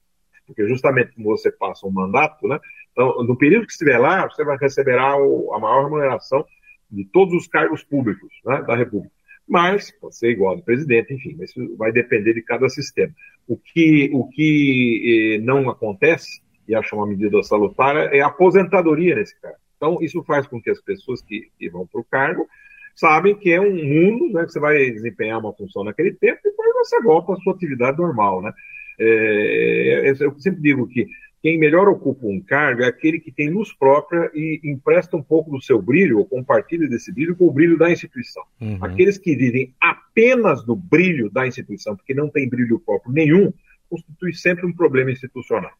Porque 0.46 0.66
justamente 0.68 1.12
como 1.14 1.36
você 1.36 1.50
passa 1.50 1.86
um 1.86 1.90
mandato, 1.90 2.46
né? 2.46 2.60
Então, 2.92 3.22
no 3.24 3.36
período 3.36 3.66
que 3.66 3.72
estiver 3.72 3.98
lá, 3.98 4.26
você 4.28 4.44
vai 4.44 4.56
receber 4.56 4.96
a 4.98 5.58
maior 5.58 5.84
remuneração 5.84 6.46
de 6.90 7.04
todos 7.04 7.34
os 7.34 7.48
cargos 7.48 7.82
públicos 7.82 8.32
né, 8.44 8.62
da 8.62 8.76
República. 8.76 9.14
Mas 9.48 9.90
pode 9.92 10.16
ser 10.16 10.30
igual 10.30 10.52
ao 10.52 10.56
do 10.56 10.64
presidente, 10.64 11.14
enfim, 11.14 11.36
isso 11.40 11.76
vai 11.76 11.92
depender 11.92 12.34
de 12.34 12.42
cada 12.42 12.68
sistema. 12.68 13.12
O 13.46 13.56
que, 13.56 14.10
o 14.12 14.28
que 14.28 15.36
eh, 15.36 15.44
não 15.44 15.70
acontece 15.70 16.40
e 16.68 16.74
acho 16.74 16.96
uma 16.96 17.06
medida 17.06 17.42
salutar, 17.42 17.96
é 18.12 18.20
a 18.20 18.26
aposentadoria 18.26 19.14
nesse 19.14 19.38
cargo. 19.40 19.58
Então, 19.76 19.98
isso 20.00 20.22
faz 20.24 20.46
com 20.46 20.60
que 20.60 20.70
as 20.70 20.80
pessoas 20.80 21.22
que, 21.22 21.50
que 21.58 21.68
vão 21.68 21.86
para 21.86 22.00
o 22.00 22.04
cargo 22.04 22.46
sabem 22.94 23.34
que 23.36 23.52
é 23.52 23.60
um 23.60 23.74
mundo, 23.74 24.32
né, 24.32 24.44
que 24.44 24.52
você 24.52 24.58
vai 24.58 24.90
desempenhar 24.90 25.38
uma 25.38 25.52
função 25.52 25.84
naquele 25.84 26.12
tempo 26.12 26.40
e 26.44 26.50
depois 26.50 26.72
você 26.74 27.00
volta 27.02 27.34
à 27.34 27.36
sua 27.36 27.52
atividade 27.52 27.98
normal, 27.98 28.42
né? 28.42 28.52
É, 28.98 30.14
eu 30.18 30.38
sempre 30.38 30.62
digo 30.62 30.88
que 30.88 31.06
quem 31.46 31.56
melhor 31.56 31.88
ocupa 31.88 32.26
um 32.26 32.40
cargo 32.40 32.82
é 32.82 32.88
aquele 32.88 33.20
que 33.20 33.30
tem 33.30 33.48
luz 33.48 33.72
própria 33.72 34.28
e 34.34 34.60
empresta 34.64 35.16
um 35.16 35.22
pouco 35.22 35.48
do 35.48 35.62
seu 35.62 35.80
brilho, 35.80 36.18
ou 36.18 36.24
compartilha 36.24 36.88
desse 36.88 37.12
brilho 37.12 37.36
com 37.36 37.46
o 37.46 37.52
brilho 37.52 37.78
da 37.78 37.88
instituição. 37.88 38.42
Uhum. 38.60 38.78
Aqueles 38.80 39.16
que 39.16 39.36
vivem 39.36 39.72
apenas 39.80 40.64
do 40.64 40.74
brilho 40.74 41.30
da 41.30 41.46
instituição, 41.46 41.94
porque 41.94 42.12
não 42.14 42.28
tem 42.28 42.48
brilho 42.48 42.80
próprio 42.80 43.12
nenhum, 43.12 43.52
constitui 43.88 44.34
sempre 44.34 44.66
um 44.66 44.72
problema 44.72 45.12
institucional. 45.12 45.70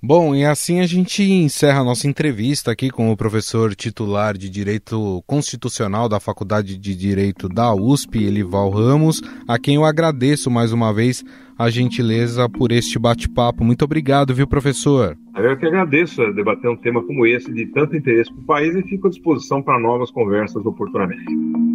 Bom, 0.00 0.32
e 0.34 0.44
assim 0.44 0.80
a 0.80 0.86
gente 0.86 1.24
encerra 1.24 1.80
a 1.80 1.84
nossa 1.84 2.06
entrevista 2.06 2.70
aqui 2.70 2.88
com 2.88 3.10
o 3.10 3.16
professor 3.16 3.74
titular 3.74 4.38
de 4.38 4.48
Direito 4.48 5.22
Constitucional 5.26 6.08
da 6.08 6.20
Faculdade 6.20 6.78
de 6.78 6.94
Direito 6.94 7.48
da 7.48 7.74
USP, 7.74 8.24
Elival 8.24 8.70
Ramos, 8.70 9.20
a 9.48 9.58
quem 9.58 9.74
eu 9.74 9.84
agradeço 9.84 10.50
mais 10.50 10.72
uma 10.72 10.94
vez 10.94 11.24
a 11.60 11.68
gentileza 11.68 12.48
por 12.48 12.72
este 12.72 12.98
bate-papo. 12.98 13.62
Muito 13.62 13.84
obrigado, 13.84 14.34
viu, 14.34 14.46
professor? 14.46 15.14
Eu 15.36 15.58
que 15.58 15.66
agradeço 15.66 16.22
a 16.22 16.32
debater 16.32 16.70
um 16.70 16.76
tema 16.76 17.02
como 17.02 17.26
esse 17.26 17.52
de 17.52 17.66
tanto 17.66 17.94
interesse 17.94 18.32
para 18.32 18.40
o 18.40 18.44
país 18.46 18.74
e 18.74 18.82
fico 18.88 19.08
à 19.08 19.10
disposição 19.10 19.62
para 19.62 19.78
novas 19.78 20.10
conversas 20.10 20.64
oportunamente. 20.64 21.22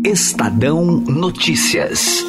Estadão 0.04 0.84
Notícias. 1.02 2.26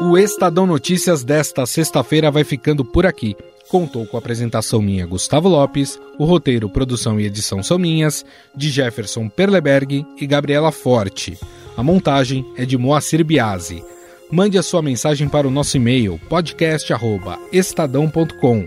O 0.00 0.16
Estadão 0.16 0.66
Notícias 0.66 1.22
desta 1.22 1.66
sexta-feira 1.66 2.30
vai 2.30 2.42
ficando 2.42 2.86
por 2.86 3.04
aqui. 3.04 3.36
Contou 3.68 4.06
com 4.06 4.16
a 4.16 4.20
apresentação 4.20 4.80
minha, 4.80 5.04
Gustavo 5.04 5.46
Lopes, 5.46 6.00
o 6.18 6.24
roteiro, 6.24 6.70
produção 6.70 7.20
e 7.20 7.26
edição 7.26 7.62
são 7.62 7.78
minhas, 7.78 8.24
de 8.56 8.70
Jefferson 8.70 9.28
Perleberg 9.28 10.06
e 10.18 10.26
Gabriela 10.26 10.72
Forte. 10.72 11.38
A 11.76 11.82
montagem 11.82 12.46
é 12.56 12.64
de 12.64 12.78
Moacir 12.78 13.24
Biasi. 13.24 13.82
Mande 14.30 14.56
a 14.58 14.62
sua 14.62 14.80
mensagem 14.80 15.28
para 15.28 15.46
o 15.46 15.50
nosso 15.50 15.76
e-mail 15.76 16.18
podcast@estadão.com. 16.28 18.64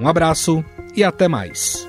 Um 0.00 0.08
abraço 0.08 0.64
e 0.94 1.02
até 1.04 1.28
mais. 1.28 1.88